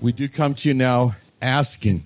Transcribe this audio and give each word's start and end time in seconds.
we 0.00 0.12
do 0.12 0.28
come 0.28 0.54
to 0.54 0.68
you 0.68 0.74
now 0.74 1.16
asking, 1.40 2.04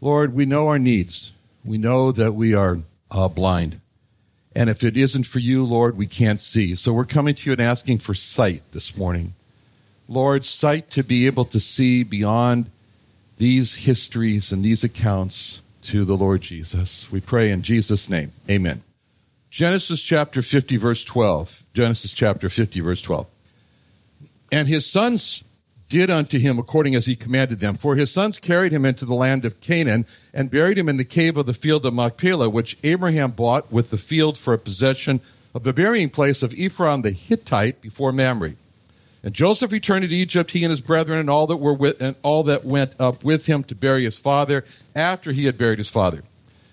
Lord, 0.00 0.34
we 0.34 0.46
know 0.46 0.68
our 0.68 0.78
needs. 0.78 1.32
We 1.64 1.78
know 1.78 2.12
that 2.12 2.32
we 2.32 2.54
are 2.54 2.78
uh, 3.10 3.28
blind. 3.28 3.80
And 4.56 4.70
if 4.70 4.84
it 4.84 4.96
isn't 4.96 5.24
for 5.24 5.38
you, 5.38 5.64
Lord, 5.64 5.96
we 5.96 6.06
can't 6.06 6.38
see. 6.38 6.74
So 6.74 6.92
we're 6.92 7.04
coming 7.04 7.34
to 7.34 7.50
you 7.50 7.52
and 7.52 7.60
asking 7.60 7.98
for 7.98 8.14
sight 8.14 8.62
this 8.72 8.96
morning. 8.96 9.34
Lord, 10.08 10.44
sight 10.44 10.90
to 10.90 11.02
be 11.02 11.26
able 11.26 11.44
to 11.46 11.58
see 11.58 12.04
beyond 12.04 12.70
these 13.38 13.74
histories 13.74 14.52
and 14.52 14.64
these 14.64 14.84
accounts 14.84 15.60
to 15.82 16.04
the 16.04 16.16
Lord 16.16 16.42
Jesus. 16.42 17.10
We 17.10 17.20
pray 17.20 17.50
in 17.50 17.62
Jesus' 17.62 18.08
name. 18.08 18.30
Amen. 18.48 18.82
Genesis 19.50 20.02
chapter 20.02 20.42
50, 20.42 20.76
verse 20.76 21.04
12. 21.04 21.62
Genesis 21.74 22.12
chapter 22.12 22.48
50, 22.48 22.80
verse 22.80 23.02
12. 23.02 23.26
And 24.52 24.68
his 24.68 24.86
sons 24.90 25.42
did 25.94 26.10
unto 26.10 26.40
him 26.40 26.58
according 26.58 26.96
as 26.96 27.06
he 27.06 27.14
commanded 27.14 27.60
them. 27.60 27.76
For 27.76 27.94
his 27.94 28.10
sons 28.10 28.40
carried 28.40 28.72
him 28.72 28.84
into 28.84 29.04
the 29.04 29.14
land 29.14 29.44
of 29.44 29.60
Canaan 29.60 30.06
and 30.32 30.50
buried 30.50 30.76
him 30.76 30.88
in 30.88 30.96
the 30.96 31.04
cave 31.04 31.36
of 31.36 31.46
the 31.46 31.54
field 31.54 31.86
of 31.86 31.94
Machpelah, 31.94 32.50
which 32.50 32.76
Abraham 32.82 33.30
bought 33.30 33.70
with 33.70 33.90
the 33.90 33.96
field 33.96 34.36
for 34.36 34.52
a 34.52 34.58
possession 34.58 35.20
of 35.54 35.62
the 35.62 35.72
burying 35.72 36.10
place 36.10 36.42
of 36.42 36.52
Ephron 36.58 37.02
the 37.02 37.12
Hittite 37.12 37.80
before 37.80 38.10
Mamre. 38.10 38.54
And 39.22 39.32
Joseph 39.32 39.70
returned 39.70 40.04
to 40.08 40.12
Egypt, 40.12 40.50
he 40.50 40.64
and 40.64 40.72
his 40.72 40.80
brethren, 40.80 41.20
and 41.20 41.30
all 41.30 41.46
that 41.46 41.58
were 41.58 41.72
with, 41.72 42.02
and 42.02 42.16
all 42.24 42.42
that 42.42 42.64
went 42.64 42.94
up 42.98 43.22
with 43.22 43.46
him 43.46 43.62
to 43.62 43.76
bury 43.76 44.02
his 44.02 44.18
father 44.18 44.64
after 44.96 45.30
he 45.30 45.44
had 45.44 45.56
buried 45.56 45.78
his 45.78 45.88
father. 45.88 46.24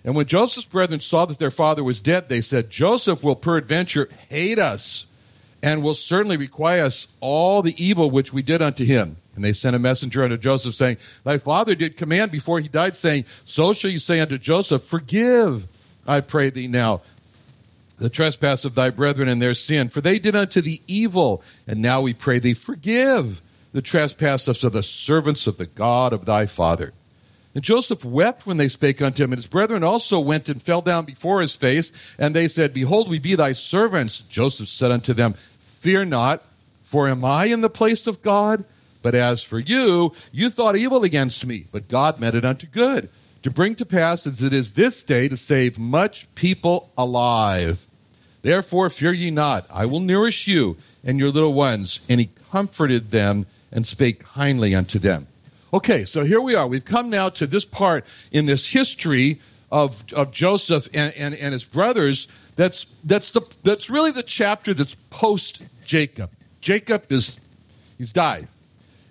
And 0.04 0.16
when 0.16 0.26
Joseph's 0.26 0.66
brethren 0.66 1.00
saw 1.00 1.26
that 1.26 1.38
their 1.38 1.52
father 1.52 1.84
was 1.84 2.02
dead, 2.02 2.28
they 2.28 2.42
said, 2.42 2.72
Joseph 2.72 3.24
will 3.24 3.36
peradventure 3.36 4.10
hate 4.30 4.58
us 4.58 5.06
and 5.64 5.84
will 5.84 5.94
certainly 5.94 6.38
require 6.38 6.84
us 6.84 7.08
all 7.20 7.62
the 7.62 7.76
evil 7.84 8.10
which 8.10 8.34
we 8.34 8.42
did 8.42 8.62
unto 8.62 8.84
him. 8.84 9.18
And 9.36 9.44
they 9.44 9.54
sent 9.54 9.76
a 9.76 9.80
messenger 9.80 10.24
unto 10.24 10.38
Joseph, 10.38 10.76
saying, 10.76 10.98
Thy 11.24 11.38
father 11.38 11.76
did 11.76 11.98
command 11.98 12.32
before 12.32 12.60
he 12.60 12.68
died, 12.68 12.96
saying, 12.96 13.26
So 13.46 13.74
shall 13.74 13.92
you 13.92 14.00
say 14.00 14.20
unto 14.20 14.38
Joseph, 14.38 14.84
Forgive, 14.84 15.68
I 16.06 16.22
pray 16.22 16.50
thee 16.50 16.68
now, 16.68 17.02
the 17.98 18.10
trespass 18.10 18.66
of 18.66 18.76
thy 18.76 18.90
brethren 18.90 19.30
and 19.30 19.42
their 19.42 19.54
sin, 19.54 19.90
for 19.90 20.02
they 20.02 20.20
did 20.20 20.36
unto 20.36 20.60
thee 20.60 20.82
evil. 20.88 21.44
And 21.68 21.82
now 21.82 22.02
we 22.02 22.14
pray 22.14 22.40
thee, 22.40 22.56
Forgive 22.56 23.42
the 23.72 23.82
trespasses 23.82 24.64
of 24.64 24.74
the 24.74 24.84
servants 24.84 25.48
of 25.48 25.58
the 25.58 25.66
God 25.66 26.12
of 26.12 26.26
thy 26.26 26.46
father. 26.46 26.92
And 27.54 27.64
Joseph 27.64 28.06
wept 28.06 28.46
when 28.46 28.58
they 28.58 28.70
spake 28.70 29.02
unto 29.02 29.24
him, 29.24 29.34
and 29.34 29.38
his 29.38 29.50
brethren 29.50 29.84
also 29.84 30.20
went 30.20 30.48
and 30.48 30.62
fell 30.62 30.82
down 30.82 31.06
before 31.06 31.42
his 31.42 31.56
face, 31.56 32.16
and 32.18 32.34
they 32.34 32.48
said, 32.48 32.74
Behold, 32.74 33.10
we 33.10 33.20
be 33.20 33.36
thy 33.36 33.52
servants. 33.52 34.22
Joseph 34.22 34.70
said 34.70 34.92
unto 34.92 35.14
them, 35.14 35.34
Fear 35.34 36.06
not, 36.06 36.46
for 36.84 37.10
am 37.10 37.26
I 37.26 37.46
in 37.46 37.62
the 37.62 37.70
place 37.70 38.08
of 38.08 38.22
God? 38.22 38.64
But 39.02 39.16
as 39.16 39.44
for 39.44 39.60
you, 39.60 40.14
you 40.32 40.50
thought 40.50 40.76
evil 40.76 41.04
against 41.04 41.46
me, 41.46 41.66
but 41.72 41.90
God 41.90 42.20
meant 42.20 42.36
it 42.36 42.46
unto 42.46 42.68
good, 42.68 43.10
to 43.44 43.50
bring 43.50 43.76
to 43.76 43.86
pass 43.86 44.28
as 44.28 44.44
it 44.44 44.54
is 44.54 44.74
this 44.74 45.04
day 45.04 45.28
to 45.28 45.36
save 45.36 45.80
much 45.80 46.34
people 46.36 46.92
alive. 46.98 47.88
Therefore 48.44 48.90
fear 48.90 49.14
ye 49.14 49.32
not, 49.32 49.66
I 49.72 49.86
will 49.86 50.00
nourish 50.00 50.48
you 50.48 50.78
and 51.04 51.20
your 51.20 51.30
little 51.30 51.54
ones. 51.54 52.00
And 52.10 52.20
he 52.20 52.30
comforted 52.52 53.12
them 53.12 53.46
and 53.72 53.86
spake 53.86 54.24
kindly 54.24 54.76
unto 54.76 55.00
them. 55.00 55.28
Okay, 55.74 56.04
so 56.04 56.26
here 56.26 56.42
we 56.42 56.54
are. 56.54 56.68
We've 56.68 56.84
come 56.84 57.10
now 57.10 57.30
to 57.30 57.48
this 57.48 57.64
part 57.64 58.06
in 58.32 58.46
this 58.46 58.70
history 58.70 59.40
of, 59.72 60.04
of 60.14 60.32
Joseph 60.32 60.90
and, 60.94 61.14
and, 61.16 61.34
and 61.34 61.54
his 61.54 61.64
brothers. 61.64 62.28
That's, 62.58 62.84
that's, 63.06 63.32
the, 63.32 63.42
that's 63.64 63.90
really 63.90 64.12
the 64.12 64.24
chapter 64.24 64.74
that's 64.74 64.96
post 65.10 65.64
Jacob. 65.86 66.30
Jacob 66.60 67.10
is, 67.10 67.40
he's 67.98 68.12
died. 68.12 68.50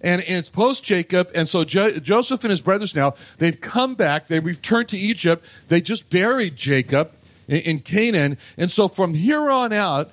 And, 0.02 0.20
and 0.20 0.36
it's 0.38 0.50
post 0.50 0.84
Jacob. 0.84 1.30
And 1.34 1.48
so 1.48 1.64
jo- 1.64 1.98
Joseph 1.98 2.44
and 2.44 2.50
his 2.50 2.60
brothers 2.60 2.94
now, 2.94 3.14
they've 3.38 3.58
come 3.58 3.94
back. 3.94 4.26
They 4.26 4.40
returned 4.40 4.90
to 4.90 4.98
Egypt. 4.98 5.46
They 5.68 5.80
just 5.80 6.10
buried 6.10 6.56
Jacob 6.56 7.10
in, 7.48 7.62
in 7.62 7.78
Canaan. 7.78 8.36
And 8.58 8.70
so 8.70 8.86
from 8.86 9.14
here 9.14 9.50
on 9.50 9.72
out, 9.72 10.10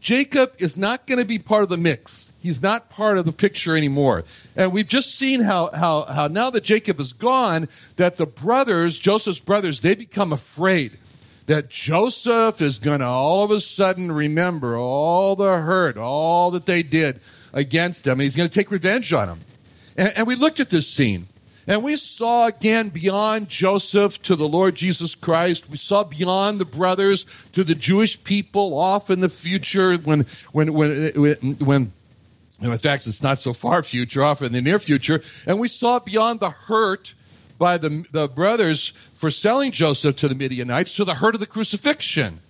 Jacob 0.00 0.52
is 0.58 0.76
not 0.76 1.06
going 1.06 1.18
to 1.18 1.24
be 1.24 1.38
part 1.38 1.62
of 1.62 1.68
the 1.68 1.76
mix. 1.76 2.32
He's 2.40 2.62
not 2.62 2.88
part 2.88 3.18
of 3.18 3.26
the 3.26 3.32
picture 3.32 3.76
anymore. 3.76 4.24
And 4.56 4.72
we've 4.72 4.88
just 4.88 5.14
seen 5.16 5.42
how, 5.42 5.70
how, 5.74 6.04
how 6.04 6.26
now 6.26 6.48
that 6.50 6.64
Jacob 6.64 7.00
is 7.00 7.12
gone, 7.12 7.68
that 7.96 8.16
the 8.16 8.26
brothers, 8.26 8.98
Joseph's 8.98 9.40
brothers, 9.40 9.80
they 9.80 9.94
become 9.94 10.32
afraid 10.32 10.96
that 11.46 11.68
Joseph 11.68 12.62
is 12.62 12.78
going 12.78 13.00
to 13.00 13.06
all 13.06 13.44
of 13.44 13.50
a 13.50 13.60
sudden 13.60 14.10
remember 14.12 14.76
all 14.76 15.36
the 15.36 15.58
hurt, 15.58 15.96
all 15.96 16.52
that 16.52 16.64
they 16.64 16.82
did 16.82 17.20
against 17.52 18.06
him, 18.06 18.20
he's 18.20 18.36
going 18.36 18.48
to 18.48 18.54
take 18.54 18.70
revenge 18.70 19.12
on 19.12 19.28
him. 19.28 19.40
And, 19.96 20.12
and 20.16 20.26
we 20.26 20.34
looked 20.34 20.60
at 20.60 20.70
this 20.70 20.88
scene. 20.88 21.26
And 21.70 21.84
we 21.84 21.94
saw 21.94 22.48
again 22.48 22.88
beyond 22.88 23.48
Joseph 23.48 24.20
to 24.22 24.34
the 24.34 24.48
Lord 24.48 24.74
Jesus 24.74 25.14
Christ. 25.14 25.70
We 25.70 25.76
saw 25.76 26.02
beyond 26.02 26.58
the 26.58 26.64
brothers 26.64 27.24
to 27.52 27.62
the 27.62 27.76
Jewish 27.76 28.24
people 28.24 28.76
off 28.76 29.08
in 29.08 29.20
the 29.20 29.28
future 29.28 29.96
when, 29.98 30.26
when, 30.50 30.74
when, 30.74 31.12
when, 31.60 31.92
in 32.60 32.76
fact, 32.76 33.06
it's 33.06 33.22
not 33.22 33.38
so 33.38 33.52
far 33.52 33.84
future, 33.84 34.24
off 34.24 34.42
in 34.42 34.50
the 34.50 34.60
near 34.60 34.80
future. 34.80 35.22
And 35.46 35.60
we 35.60 35.68
saw 35.68 36.00
beyond 36.00 36.40
the 36.40 36.50
hurt 36.50 37.14
by 37.56 37.78
the, 37.78 38.04
the 38.10 38.26
brothers 38.26 38.88
for 38.88 39.30
selling 39.30 39.70
Joseph 39.70 40.16
to 40.16 40.26
the 40.26 40.34
Midianites 40.34 40.96
to 40.96 41.04
the 41.04 41.14
hurt 41.14 41.36
of 41.36 41.40
the 41.40 41.46
crucifixion. 41.46 42.40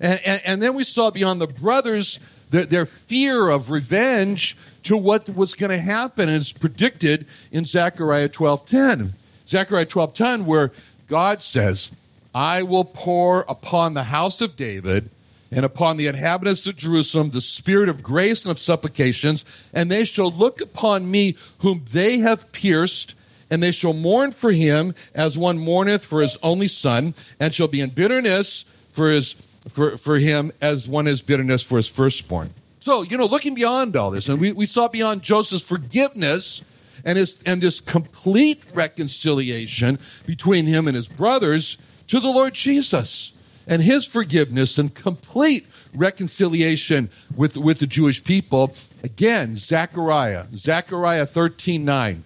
And, 0.00 0.22
and, 0.24 0.42
and 0.46 0.62
then 0.62 0.72
we 0.72 0.84
saw 0.84 1.10
beyond 1.10 1.42
the 1.42 1.48
brothers 1.48 2.18
their, 2.50 2.64
their 2.64 2.86
fear 2.86 3.48
of 3.48 3.70
revenge 3.70 4.56
to 4.84 4.96
what 4.96 5.28
was 5.28 5.54
going 5.54 5.70
to 5.70 5.78
happen. 5.78 6.28
It's 6.28 6.52
predicted 6.52 7.26
in 7.52 7.64
Zechariah 7.64 8.28
12.10. 8.28 9.10
Zechariah 9.48 9.86
12.10 9.86 10.44
where 10.44 10.72
God 11.08 11.42
says, 11.42 11.92
I 12.34 12.62
will 12.62 12.84
pour 12.84 13.44
upon 13.48 13.94
the 13.94 14.04
house 14.04 14.40
of 14.40 14.56
David 14.56 15.10
and 15.50 15.64
upon 15.64 15.96
the 15.96 16.06
inhabitants 16.06 16.66
of 16.66 16.76
Jerusalem 16.76 17.30
the 17.30 17.40
spirit 17.40 17.88
of 17.88 18.02
grace 18.02 18.44
and 18.44 18.52
of 18.52 18.58
supplications, 18.58 19.44
and 19.74 19.90
they 19.90 20.04
shall 20.04 20.30
look 20.30 20.60
upon 20.60 21.10
me 21.10 21.36
whom 21.58 21.84
they 21.90 22.18
have 22.18 22.52
pierced, 22.52 23.14
and 23.50 23.60
they 23.60 23.72
shall 23.72 23.92
mourn 23.92 24.30
for 24.30 24.52
him 24.52 24.94
as 25.12 25.36
one 25.36 25.58
mourneth 25.58 26.04
for 26.04 26.20
his 26.20 26.38
only 26.42 26.68
son, 26.68 27.14
and 27.40 27.52
shall 27.52 27.66
be 27.66 27.80
in 27.80 27.90
bitterness 27.90 28.62
for 28.92 29.10
his 29.10 29.34
for, 29.68 29.96
for 29.96 30.18
him 30.18 30.52
as 30.60 30.88
one 30.88 31.06
has 31.06 31.22
bitterness 31.22 31.62
for 31.62 31.76
his 31.76 31.88
firstborn. 31.88 32.50
So, 32.80 33.02
you 33.02 33.18
know, 33.18 33.26
looking 33.26 33.54
beyond 33.54 33.94
all 33.94 34.10
this, 34.10 34.28
and 34.28 34.40
we, 34.40 34.52
we 34.52 34.66
saw 34.66 34.88
beyond 34.88 35.22
Joseph's 35.22 35.64
forgiveness 35.64 36.62
and 37.04 37.18
his 37.18 37.38
and 37.44 37.60
this 37.60 37.80
complete 37.80 38.62
reconciliation 38.74 39.98
between 40.26 40.66
him 40.66 40.86
and 40.86 40.96
his 40.96 41.08
brothers 41.08 41.78
to 42.08 42.20
the 42.20 42.30
Lord 42.30 42.54
Jesus 42.54 43.36
and 43.66 43.82
his 43.82 44.06
forgiveness 44.06 44.78
and 44.78 44.94
complete 44.94 45.66
reconciliation 45.94 47.10
with, 47.36 47.56
with 47.56 47.78
the 47.78 47.86
Jewish 47.86 48.22
people. 48.22 48.74
Again, 49.02 49.56
Zechariah, 49.56 50.46
Zechariah 50.54 51.26
13 51.26 51.84
9. 51.84 52.24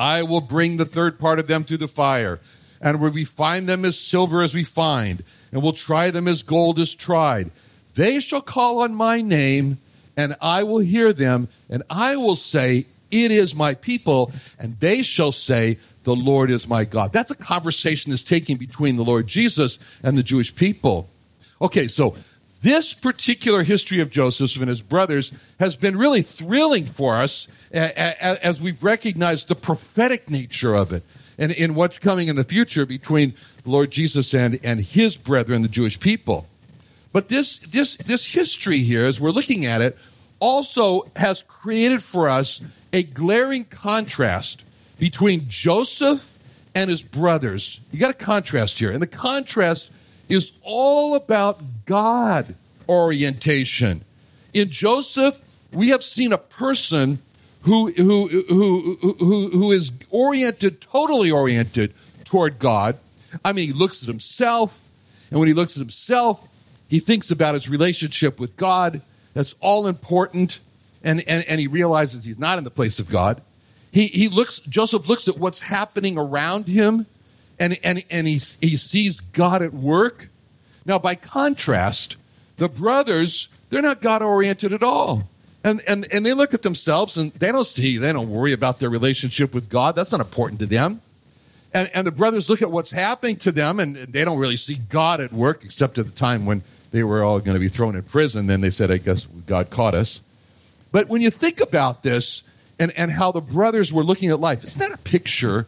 I 0.00 0.22
will 0.22 0.40
bring 0.40 0.76
the 0.76 0.84
third 0.84 1.18
part 1.18 1.38
of 1.38 1.48
them 1.48 1.64
through 1.64 1.78
the 1.78 1.88
fire, 1.88 2.38
and 2.80 3.00
we 3.00 3.24
find 3.24 3.68
them 3.68 3.84
as 3.84 3.98
silver 3.98 4.42
as 4.42 4.54
we 4.54 4.64
find, 4.64 5.22
and 5.52 5.62
will 5.62 5.72
try 5.72 6.10
them 6.10 6.28
as 6.28 6.42
gold 6.42 6.78
is 6.78 6.94
tried. 6.94 7.50
They 7.94 8.20
shall 8.20 8.42
call 8.42 8.80
on 8.80 8.94
my 8.94 9.20
name, 9.20 9.78
and 10.16 10.36
I 10.40 10.62
will 10.62 10.78
hear 10.78 11.12
them, 11.12 11.48
and 11.68 11.82
I 11.90 12.16
will 12.16 12.36
say, 12.36 12.86
It 13.10 13.30
is 13.30 13.54
my 13.54 13.74
people, 13.74 14.32
and 14.58 14.78
they 14.80 15.02
shall 15.02 15.32
say, 15.32 15.78
the 16.08 16.16
Lord 16.16 16.50
is 16.50 16.66
my 16.66 16.84
God. 16.84 17.12
That's 17.12 17.30
a 17.30 17.36
conversation 17.36 18.10
that's 18.10 18.22
taking 18.22 18.56
between 18.56 18.96
the 18.96 19.04
Lord 19.04 19.26
Jesus 19.26 19.78
and 20.02 20.16
the 20.16 20.22
Jewish 20.22 20.56
people. 20.56 21.10
Okay, 21.60 21.86
so 21.86 22.16
this 22.62 22.94
particular 22.94 23.62
history 23.62 24.00
of 24.00 24.10
Joseph 24.10 24.56
and 24.56 24.70
his 24.70 24.80
brothers 24.80 25.32
has 25.60 25.76
been 25.76 25.98
really 25.98 26.22
thrilling 26.22 26.86
for 26.86 27.16
us 27.16 27.46
as 27.72 28.58
we've 28.58 28.82
recognized 28.82 29.48
the 29.48 29.54
prophetic 29.54 30.30
nature 30.30 30.74
of 30.74 30.94
it 30.94 31.02
and 31.38 31.52
in 31.52 31.74
what's 31.74 31.98
coming 31.98 32.28
in 32.28 32.36
the 32.36 32.44
future 32.44 32.84
between 32.84 33.34
the 33.62 33.70
Lord 33.70 33.90
Jesus 33.90 34.34
and, 34.34 34.58
and 34.64 34.80
his 34.80 35.16
brethren, 35.16 35.62
the 35.62 35.68
Jewish 35.68 35.98
people. 36.00 36.46
But 37.12 37.28
this, 37.28 37.58
this, 37.58 37.96
this 37.96 38.32
history 38.32 38.78
here, 38.78 39.04
as 39.04 39.20
we're 39.20 39.30
looking 39.30 39.64
at 39.64 39.80
it, 39.80 39.96
also 40.40 41.10
has 41.16 41.42
created 41.42 42.02
for 42.02 42.28
us 42.28 42.60
a 42.92 43.02
glaring 43.02 43.64
contrast 43.64 44.62
between 44.98 45.48
Joseph 45.48 46.36
and 46.74 46.90
his 46.90 47.02
brothers. 47.02 47.80
You 47.92 47.98
got 47.98 48.10
a 48.10 48.14
contrast 48.14 48.78
here. 48.78 48.90
And 48.90 49.02
the 49.02 49.06
contrast 49.06 49.90
is 50.28 50.52
all 50.62 51.14
about 51.14 51.60
God 51.86 52.54
orientation. 52.88 54.02
In 54.54 54.70
Joseph, 54.70 55.40
we 55.72 55.88
have 55.90 56.02
seen 56.02 56.32
a 56.32 56.38
person 56.38 57.18
who, 57.62 57.92
who, 57.92 58.28
who, 58.28 58.96
who, 59.18 59.48
who 59.50 59.72
is 59.72 59.92
oriented, 60.10 60.80
totally 60.80 61.30
oriented 61.30 61.92
toward 62.24 62.58
God. 62.58 62.98
I 63.44 63.52
mean, 63.52 63.66
he 63.66 63.72
looks 63.72 64.02
at 64.02 64.08
himself, 64.08 64.86
and 65.30 65.38
when 65.38 65.48
he 65.48 65.54
looks 65.54 65.76
at 65.76 65.80
himself, 65.80 66.46
he 66.88 67.00
thinks 67.00 67.30
about 67.30 67.54
his 67.54 67.68
relationship 67.68 68.40
with 68.40 68.56
God. 68.56 69.02
That's 69.34 69.54
all 69.60 69.86
important. 69.86 70.60
And, 71.04 71.22
and, 71.28 71.44
and 71.48 71.60
he 71.60 71.66
realizes 71.66 72.24
he's 72.24 72.38
not 72.38 72.58
in 72.58 72.64
the 72.64 72.70
place 72.70 72.98
of 72.98 73.08
God. 73.08 73.42
He, 73.92 74.06
he 74.06 74.28
looks, 74.28 74.60
Joseph 74.60 75.08
looks 75.08 75.28
at 75.28 75.38
what's 75.38 75.60
happening 75.60 76.18
around 76.18 76.66
him 76.66 77.06
and, 77.58 77.78
and, 77.82 78.04
and 78.10 78.26
he, 78.26 78.34
he 78.34 78.76
sees 78.76 79.20
God 79.20 79.62
at 79.62 79.74
work. 79.74 80.28
Now, 80.86 80.98
by 80.98 81.14
contrast, 81.14 82.16
the 82.56 82.68
brothers, 82.68 83.48
they're 83.70 83.82
not 83.82 84.00
God 84.00 84.22
oriented 84.22 84.72
at 84.72 84.82
all. 84.82 85.28
And, 85.68 85.82
and, 85.86 86.06
and 86.10 86.24
they 86.24 86.32
look 86.32 86.54
at 86.54 86.62
themselves 86.62 87.18
and 87.18 87.30
they 87.34 87.52
don't 87.52 87.66
see, 87.66 87.98
they 87.98 88.10
don't 88.10 88.30
worry 88.30 88.54
about 88.54 88.78
their 88.78 88.88
relationship 88.88 89.52
with 89.52 89.68
God. 89.68 89.94
That's 89.94 90.12
not 90.12 90.22
important 90.22 90.60
to 90.60 90.66
them. 90.66 91.02
And, 91.74 91.90
and 91.92 92.06
the 92.06 92.10
brothers 92.10 92.48
look 92.48 92.62
at 92.62 92.70
what's 92.70 92.90
happening 92.90 93.36
to 93.40 93.52
them 93.52 93.78
and 93.78 93.94
they 93.94 94.24
don't 94.24 94.38
really 94.38 94.56
see 94.56 94.76
God 94.76 95.20
at 95.20 95.30
work 95.30 95.66
except 95.66 95.98
at 95.98 96.06
the 96.06 96.12
time 96.12 96.46
when 96.46 96.62
they 96.90 97.02
were 97.02 97.22
all 97.22 97.38
going 97.38 97.52
to 97.52 97.60
be 97.60 97.68
thrown 97.68 97.96
in 97.96 98.02
prison. 98.02 98.46
Then 98.46 98.62
they 98.62 98.70
said, 98.70 98.90
I 98.90 98.96
guess 98.96 99.26
God 99.46 99.68
caught 99.68 99.94
us. 99.94 100.22
But 100.90 101.08
when 101.08 101.20
you 101.20 101.30
think 101.30 101.60
about 101.60 102.02
this 102.02 102.44
and, 102.80 102.90
and 102.96 103.10
how 103.10 103.30
the 103.30 103.42
brothers 103.42 103.92
were 103.92 104.04
looking 104.04 104.30
at 104.30 104.40
life, 104.40 104.64
isn't 104.64 104.80
that 104.80 104.98
a 104.98 105.02
picture? 105.02 105.66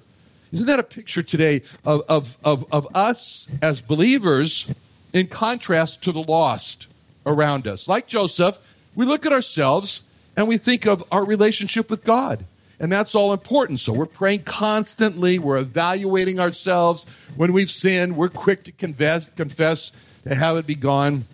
Isn't 0.50 0.66
that 0.66 0.78
a 0.78 0.82
picture 0.82 1.22
today 1.22 1.60
of, 1.84 2.04
of, 2.08 2.38
of, 2.42 2.64
of 2.72 2.88
us 2.96 3.52
as 3.60 3.82
believers 3.82 4.74
in 5.12 5.26
contrast 5.26 6.02
to 6.04 6.12
the 6.12 6.22
lost 6.22 6.86
around 7.26 7.66
us? 7.66 7.86
Like 7.86 8.06
Joseph, 8.06 8.58
we 9.00 9.06
look 9.06 9.24
at 9.24 9.32
ourselves 9.32 10.02
and 10.36 10.46
we 10.46 10.58
think 10.58 10.86
of 10.86 11.02
our 11.10 11.24
relationship 11.24 11.88
with 11.88 12.04
God. 12.04 12.44
And 12.78 12.92
that's 12.92 13.14
all 13.14 13.32
important. 13.32 13.80
So 13.80 13.94
we're 13.94 14.04
praying 14.04 14.42
constantly. 14.42 15.38
We're 15.38 15.56
evaluating 15.56 16.38
ourselves. 16.38 17.06
When 17.34 17.54
we've 17.54 17.70
sinned, 17.70 18.14
we're 18.14 18.28
quick 18.28 18.64
to 18.64 18.72
confess, 18.72 19.26
confess 19.30 19.90
and 20.26 20.38
have 20.38 20.58
it 20.58 20.66
be 20.66 20.74
gone. 20.74 21.24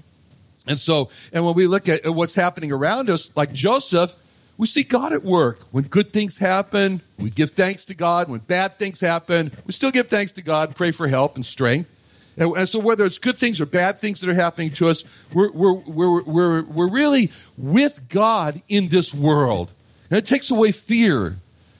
And 0.68 0.78
so, 0.78 1.10
and 1.32 1.44
when 1.44 1.56
we 1.56 1.66
look 1.66 1.88
at 1.88 2.08
what's 2.08 2.36
happening 2.36 2.70
around 2.70 3.10
us, 3.10 3.36
like 3.36 3.52
Joseph, 3.52 4.14
we 4.56 4.68
see 4.68 4.84
God 4.84 5.12
at 5.12 5.24
work. 5.24 5.58
When 5.72 5.82
good 5.82 6.12
things 6.12 6.38
happen, 6.38 7.00
we 7.18 7.30
give 7.30 7.50
thanks 7.50 7.84
to 7.86 7.94
God. 7.94 8.28
When 8.28 8.38
bad 8.38 8.76
things 8.76 9.00
happen, 9.00 9.50
we 9.66 9.72
still 9.72 9.90
give 9.90 10.06
thanks 10.06 10.34
to 10.34 10.42
God, 10.42 10.76
pray 10.76 10.92
for 10.92 11.08
help 11.08 11.34
and 11.34 11.44
strength. 11.44 11.90
And, 12.36 12.68
so 12.68 12.78
whether 12.78 13.06
it's 13.06 13.18
good 13.18 13.38
things 13.38 13.60
or 13.60 13.66
bad 13.66 13.98
things 13.98 14.20
that 14.20 14.28
are 14.28 14.34
happening 14.34 14.70
to 14.72 14.88
us, 14.88 15.04
we're, 15.32 15.50
we're, 15.52 15.72
we're, 15.72 16.22
we're, 16.22 16.62
we're 16.64 16.90
really 16.90 17.30
with 17.56 18.08
God 18.08 18.60
in 18.68 18.88
this 18.88 19.14
world. 19.14 19.70
And 20.10 20.18
it 20.18 20.26
takes 20.26 20.50
away 20.50 20.72
fear. 20.72 21.36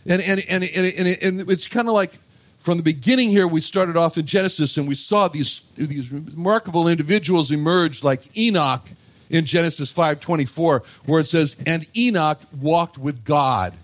And, 0.08 0.23
and, 0.23 0.44
and, 0.49 0.64
and, 0.64 0.87
and, 0.99 1.23
and 1.23 1.50
it's 1.50 1.69
kind 1.69 1.88
of 1.88 1.94
like 1.94 2.12
from 2.58 2.79
the 2.79 2.82
beginning 2.82 3.31
here, 3.31 3.47
we 3.47 3.61
started 3.61 3.97
off 3.97 4.19
in 4.19 4.26
Genesis 4.26 4.76
and 4.76 4.88
we 4.88 4.94
saw 4.94 5.29
these, 5.29 5.61
these 5.76 6.11
remarkable 6.11 6.88
individuals 6.88 7.50
emerge 7.50 8.03
like 8.03 8.37
Enoch 8.37 8.88
in 9.31 9.44
Genesis 9.44 9.93
5:24 9.93 10.85
where 11.06 11.20
it 11.20 11.29
says 11.29 11.56
and 11.67 11.87
Enoch 11.97 12.41
walked 12.61 12.99
with 12.99 13.25
God. 13.25 13.75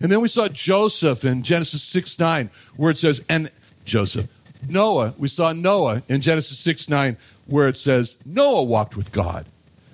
And 0.00 0.10
then 0.10 0.20
we 0.20 0.28
saw 0.28 0.48
Joseph 0.48 1.24
in 1.24 1.42
Genesis 1.42 1.82
6 1.82 2.18
9, 2.18 2.50
where 2.76 2.90
it 2.90 2.98
says, 2.98 3.22
and 3.28 3.50
Joseph. 3.84 4.28
Noah, 4.68 5.14
we 5.18 5.28
saw 5.28 5.52
Noah 5.52 6.02
in 6.08 6.20
Genesis 6.20 6.58
6 6.60 6.88
9, 6.88 7.16
where 7.46 7.68
it 7.68 7.76
says, 7.76 8.16
Noah 8.24 8.62
walked 8.62 8.96
with 8.96 9.12
God. 9.12 9.46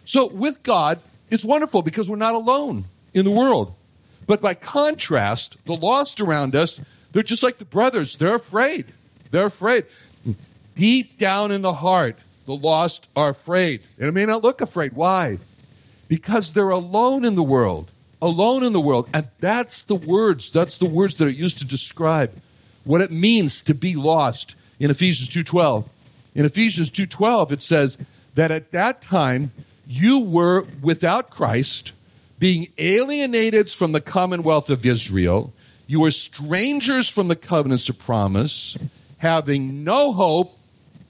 So 0.04 0.28
with 0.28 0.62
God, 0.62 1.00
it's 1.30 1.44
wonderful 1.44 1.82
because 1.82 2.08
we're 2.08 2.16
not 2.16 2.34
alone 2.34 2.84
in 3.14 3.24
the 3.24 3.30
world. 3.30 3.74
But 4.26 4.42
by 4.42 4.54
contrast, 4.54 5.56
the 5.64 5.74
lost 5.74 6.20
around 6.20 6.54
us, 6.54 6.80
they're 7.12 7.22
just 7.22 7.42
like 7.42 7.58
the 7.58 7.64
brothers. 7.64 8.16
They're 8.16 8.34
afraid. 8.34 8.86
They're 9.30 9.46
afraid. 9.46 9.86
Deep 10.74 11.18
down 11.18 11.50
in 11.50 11.62
the 11.62 11.72
heart, 11.72 12.16
the 12.46 12.54
lost 12.54 13.08
are 13.16 13.30
afraid. 13.30 13.80
And 13.98 14.08
it 14.08 14.12
may 14.12 14.26
not 14.26 14.42
look 14.42 14.60
afraid. 14.60 14.92
Why? 14.92 15.38
Because 16.08 16.52
they're 16.52 16.70
alone 16.70 17.24
in 17.24 17.34
the 17.34 17.42
world. 17.42 17.90
Alone 18.20 18.62
in 18.62 18.72
the 18.72 18.80
world. 18.80 19.08
And 19.12 19.28
that's 19.40 19.82
the 19.82 19.94
words, 19.94 20.50
that's 20.50 20.78
the 20.78 20.86
words 20.86 21.16
that 21.16 21.26
are 21.26 21.30
used 21.30 21.58
to 21.58 21.66
describe 21.66 22.32
what 22.88 23.02
it 23.02 23.10
means 23.10 23.62
to 23.62 23.74
be 23.74 23.94
lost 23.94 24.54
in 24.80 24.90
Ephesians 24.90 25.28
2:12. 25.28 25.84
In 26.34 26.44
Ephesians 26.44 26.90
2:12 26.90 27.52
it 27.52 27.62
says 27.62 27.98
that 28.34 28.50
at 28.50 28.72
that 28.72 29.02
time 29.02 29.52
you 29.86 30.20
were 30.20 30.64
without 30.80 31.30
Christ, 31.30 31.92
being 32.38 32.68
alienated 32.78 33.70
from 33.70 33.92
the 33.92 34.00
commonwealth 34.00 34.70
of 34.70 34.86
Israel 34.86 35.52
you 35.88 36.00
were 36.00 36.10
strangers 36.10 37.08
from 37.08 37.28
the 37.28 37.34
covenants 37.34 37.88
of 37.88 37.98
promise, 37.98 38.76
having 39.16 39.84
no 39.84 40.12
hope 40.12 40.56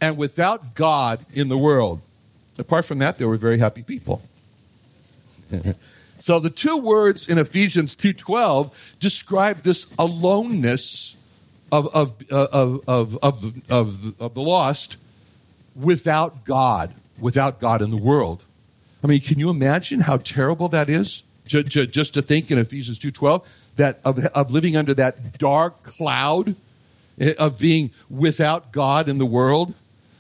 and 0.01 0.17
without 0.17 0.77
God 0.77 1.27
in 1.35 1.49
the 1.49 1.59
world. 1.59 2.01
Apart 2.57 2.85
from 2.85 3.01
that, 3.01 3.19
they 3.19 3.25
were 3.25 3.37
very 3.37 3.59
happy 3.59 3.83
people. 3.83 4.23
so 6.21 6.39
the 6.39 6.51
two 6.51 6.79
words 6.79 7.29
in 7.29 7.39
Ephesians 7.39 7.97
2.12 7.97 8.99
describe 9.01 9.63
this 9.63 9.93
aloneness 9.99 11.17
of, 11.71 11.87
of, 11.95 12.23
of, 12.31 12.89
of, 12.89 13.19
of, 13.23 13.71
of, 13.71 14.21
of 14.21 14.35
the 14.35 14.41
lost 14.41 14.97
without 15.75 16.45
God, 16.45 16.95
without 17.19 17.61
God 17.61 17.83
in 17.83 17.91
the 17.91 17.97
world. 17.97 18.43
I 19.03 19.07
mean, 19.07 19.21
can 19.21 19.39
you 19.39 19.51
imagine 19.51 20.01
how 20.01 20.17
terrible 20.19 20.69
that 20.71 20.89
is? 20.89 21.23
Just 21.47 22.15
to 22.15 22.21
think 22.21 22.51
in 22.51 22.59
Ephesians 22.59 22.99
2.12 22.99 23.47
that 23.77 24.01
of, 24.05 24.19
of 24.27 24.51
living 24.51 24.77
under 24.77 24.93
that 24.95 25.39
dark 25.39 25.83
cloud 25.83 26.55
eh, 27.19 27.33
of 27.39 27.59
being 27.59 27.91
without 28.11 28.71
God 28.71 29.09
in 29.09 29.17
the 29.17 29.25
world, 29.25 29.73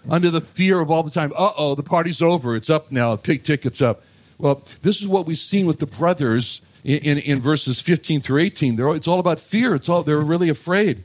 under 0.09 0.31
the 0.31 0.41
fear 0.41 0.81
of 0.81 0.91
all 0.91 1.03
the 1.03 1.11
time, 1.11 1.33
uh 1.37 1.53
oh, 1.59 1.75
the 1.75 1.83
party's 1.83 2.23
over, 2.23 2.57
it's 2.57 2.71
up 2.71 2.91
now, 2.91 3.15
pig 3.17 3.45
ticket's 3.45 3.83
up. 3.83 4.03
Well, 4.39 4.63
this 4.83 5.03
is 5.03 5.09
what 5.09 5.27
we've 5.27 5.37
seen 5.37 5.67
with 5.67 5.81
the 5.81 5.87
brothers 5.87 6.63
in, 6.85 6.99
in, 6.99 7.19
in 7.19 7.41
verses 7.41 7.81
15 7.81 8.21
through 8.21 8.41
18. 8.41 8.77
They're, 8.77 8.95
it's 8.95 9.09
all 9.09 9.19
about 9.19 9.41
fear. 9.41 9.75
It's 9.75 9.89
all, 9.89 10.03
they're 10.05 10.21
really 10.21 10.49
afraid. 10.49 11.03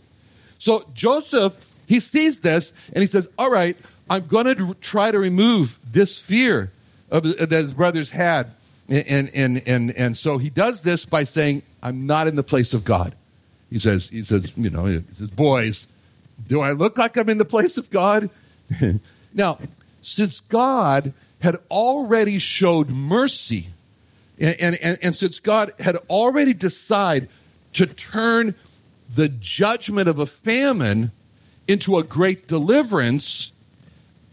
So 0.64 0.86
Joseph, 0.94 1.54
he 1.88 2.00
sees 2.00 2.40
this 2.40 2.72
and 2.94 3.02
he 3.02 3.06
says, 3.06 3.30
all 3.38 3.52
right, 3.52 3.76
I'm 4.10 4.28
going 4.28 4.46
to 4.46 4.74
try 4.76 5.12
to 5.12 5.20
remove 5.20 5.78
this 5.86 6.18
fear 6.18 6.72
of, 7.12 7.26
uh, 7.26 7.46
that 7.48 7.64
his 7.64 7.74
brothers 7.74 8.10
had. 8.12 8.50
And, 8.88 9.30
and, 9.36 9.62
and, 9.68 9.92
and 9.92 10.16
so 10.16 10.38
he 10.38 10.50
does 10.50 10.82
this 10.82 11.06
by 11.06 11.26
saying, 11.26 11.64
I'm 11.82 12.06
not 12.06 12.28
in 12.28 12.38
the 12.38 12.44
place 12.44 12.74
of 12.74 12.86
God. 12.86 13.14
He 13.70 13.78
says, 13.78 14.08
he 14.08 14.24
says, 14.24 14.54
you 14.56 14.70
know, 14.70 14.86
he 14.86 15.02
says, 15.12 15.30
boys, 15.30 15.90
do 16.48 16.62
I 16.62 16.72
look 16.72 16.98
like 16.98 17.18
I'm 17.18 17.28
in 17.28 17.40
the 17.40 17.44
place 17.44 17.78
of 17.78 17.90
God? 17.90 18.30
now, 19.34 19.60
since 20.02 20.40
God 20.40 21.12
had 21.42 21.58
already 21.70 22.40
showed 22.40 22.90
mercy, 22.90 23.68
and, 24.40 24.56
and, 24.62 24.78
and, 24.82 24.98
and 25.02 25.14
since 25.14 25.42
God 25.42 25.74
had 25.78 25.98
already 26.10 26.54
decided 26.54 27.28
to 27.74 27.86
turn 27.86 28.56
the 29.16 29.30
judgment 29.30 30.08
of 30.10 30.20
a 30.20 30.26
famine 30.26 31.12
into 31.68 31.98
a 31.98 32.04
great 32.04 32.48
deliverance, 32.48 33.52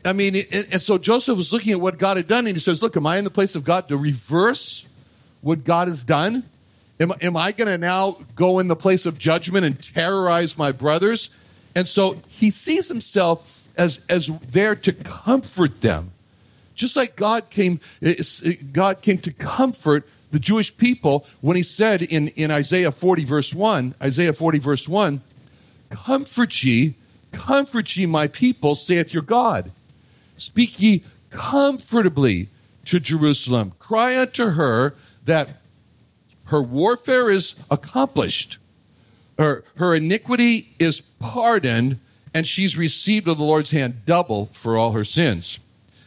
I 0.04 0.12
mean, 0.12 0.34
and, 0.50 0.80
so 0.80 0.98
Joseph 0.98 1.36
was 1.36 1.52
looking 1.52 1.72
at 1.72 1.80
what 1.80 1.98
God 1.98 2.16
had 2.16 2.26
done, 2.26 2.46
and 2.46 2.56
he 2.56 2.60
says, 2.60 2.82
Look, 2.82 2.96
am 2.96 3.06
I 3.06 3.18
in 3.18 3.24
the 3.24 3.30
place 3.30 3.54
of 3.54 3.64
God 3.64 3.88
to 3.88 3.96
reverse 3.96 4.88
what 5.42 5.64
God 5.64 5.88
has 5.88 6.02
done? 6.02 6.44
Am, 6.98 7.12
am 7.20 7.36
I 7.36 7.52
going 7.52 7.68
to 7.68 7.78
now 7.78 8.18
go 8.34 8.58
in 8.58 8.68
the 8.68 8.76
place 8.76 9.06
of 9.06 9.18
judgment 9.18 9.64
and 9.64 9.80
terrorize 9.82 10.58
my 10.58 10.72
brothers? 10.72 11.30
And 11.74 11.86
so 11.86 12.20
he 12.28 12.50
sees 12.50 12.88
himself 12.88 13.68
as, 13.76 14.00
as 14.08 14.26
there 14.48 14.74
to 14.74 14.92
comfort 14.92 15.80
them. 15.80 16.12
Just 16.74 16.96
like 16.96 17.14
God 17.14 17.50
came, 17.50 17.80
God 18.72 19.02
came 19.02 19.18
to 19.18 19.32
comfort 19.32 20.08
the 20.30 20.38
Jewish 20.38 20.76
people 20.76 21.26
when 21.40 21.56
he 21.56 21.62
said 21.62 22.02
in, 22.02 22.28
in 22.28 22.50
Isaiah 22.50 22.92
40 22.92 23.24
verse 23.24 23.54
1, 23.54 23.94
Isaiah 24.02 24.32
40 24.32 24.58
verse 24.58 24.88
1, 24.88 25.20
Comfort 25.90 26.62
ye, 26.62 26.94
comfort 27.32 27.96
ye, 27.96 28.06
my 28.06 28.26
people, 28.26 28.74
saith 28.74 29.12
your 29.12 29.22
God. 29.22 29.72
Speak 30.38 30.80
ye 30.80 31.02
comfortably 31.30 32.48
to 32.86 33.00
Jerusalem. 33.00 33.72
Cry 33.78 34.18
unto 34.18 34.50
her 34.50 34.94
that 35.24 35.48
her 36.46 36.62
warfare 36.62 37.30
is 37.30 37.62
accomplished, 37.70 38.58
her, 39.38 39.64
her 39.76 39.94
iniquity 39.94 40.74
is 40.78 41.00
pardoned, 41.00 41.98
and 42.34 42.46
she's 42.46 42.76
received 42.76 43.28
of 43.28 43.38
the 43.38 43.44
Lord's 43.44 43.70
hand 43.70 44.06
double 44.06 44.46
for 44.46 44.76
all 44.76 44.92
her 44.92 45.04
sins. 45.04 45.58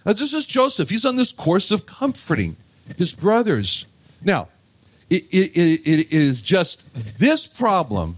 Now, 0.05 0.13
this 0.13 0.33
is 0.33 0.45
Joseph. 0.45 0.89
He's 0.89 1.05
on 1.05 1.15
this 1.15 1.31
course 1.31 1.71
of 1.71 1.85
comforting 1.85 2.57
his 2.97 3.13
brothers. 3.13 3.85
Now, 4.23 4.47
it, 5.09 5.23
it, 5.31 5.81
it 5.85 6.13
is 6.13 6.41
just 6.41 7.19
this 7.19 7.45
problem 7.45 8.17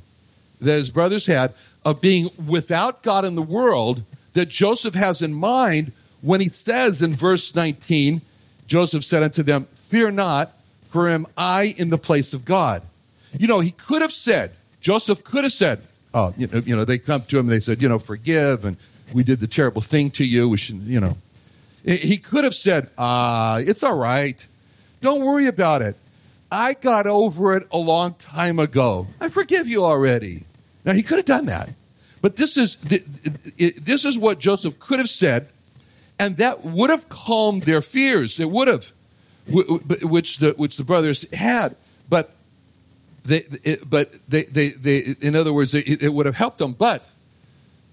that 0.61 0.73
his 0.73 0.89
brothers 0.89 1.25
had 1.25 1.53
of 1.83 2.01
being 2.01 2.29
without 2.47 3.03
God 3.03 3.25
in 3.25 3.35
the 3.35 3.41
world 3.41 4.03
that 4.33 4.49
Joseph 4.49 4.95
has 4.95 5.21
in 5.21 5.33
mind 5.33 5.91
when 6.21 6.41
he 6.41 6.49
says 6.49 7.01
in 7.01 7.13
verse 7.13 7.53
19, 7.53 8.21
Joseph 8.67 9.03
said 9.03 9.23
unto 9.23 9.43
them, 9.43 9.67
Fear 9.75 10.11
not, 10.11 10.51
for 10.87 11.09
am 11.09 11.27
I 11.37 11.75
in 11.77 11.89
the 11.89 11.97
place 11.97 12.33
of 12.33 12.45
God? 12.45 12.81
You 13.37 13.47
know, 13.47 13.59
he 13.59 13.71
could 13.71 14.01
have 14.01 14.11
said, 14.11 14.51
Joseph 14.81 15.23
could 15.23 15.43
have 15.43 15.53
said, 15.53 15.81
Oh, 16.13 16.33
you 16.37 16.47
know, 16.47 16.59
you 16.59 16.75
know, 16.77 16.85
they 16.85 16.97
come 16.97 17.23
to 17.23 17.37
him 17.37 17.41
and 17.41 17.49
they 17.49 17.59
said, 17.59 17.81
you 17.81 17.89
know, 17.89 17.99
forgive, 17.99 18.63
and 18.63 18.77
we 19.13 19.23
did 19.23 19.41
the 19.41 19.47
terrible 19.47 19.81
thing 19.81 20.09
to 20.11 20.25
you. 20.25 20.47
We 20.47 20.55
should, 20.55 20.77
you 20.77 21.01
know. 21.01 21.17
He 21.83 22.17
could 22.17 22.45
have 22.45 22.55
said, 22.55 22.89
ah, 22.97 23.57
it's 23.59 23.83
all 23.83 23.97
right. 23.97 24.43
Don't 25.05 25.23
worry 25.23 25.45
about 25.45 25.83
it. 25.83 25.95
I 26.51 26.73
got 26.73 27.05
over 27.05 27.55
it 27.55 27.67
a 27.69 27.77
long 27.77 28.15
time 28.15 28.57
ago. 28.57 29.05
I 29.21 29.29
forgive 29.29 29.67
you 29.67 29.83
already. 29.83 30.45
Now 30.83 30.93
he 30.93 31.03
could 31.03 31.17
have 31.17 31.25
done 31.25 31.45
that, 31.45 31.69
but 32.23 32.37
this 32.37 32.57
is 32.57 32.77
this 32.77 34.03
is 34.03 34.17
what 34.17 34.39
Joseph 34.39 34.79
could 34.79 34.97
have 34.97 35.09
said, 35.09 35.49
and 36.17 36.37
that 36.37 36.65
would 36.65 36.89
have 36.89 37.07
calmed 37.07 37.63
their 37.63 37.83
fears. 37.83 38.39
It 38.39 38.49
would 38.49 38.67
have, 38.67 38.91
which 39.47 40.37
the 40.37 40.55
which 40.57 40.77
the 40.77 40.83
brothers 40.83 41.31
had. 41.31 41.75
But 42.09 42.31
they, 43.23 43.43
but 43.87 44.11
they, 44.27 44.45
they, 44.45 44.69
they, 44.69 45.15
in 45.21 45.35
other 45.35 45.53
words, 45.53 45.75
it, 45.75 46.11
would 46.11 46.25
have 46.25 46.35
helped 46.35 46.57
them. 46.57 46.73
But 46.73 47.07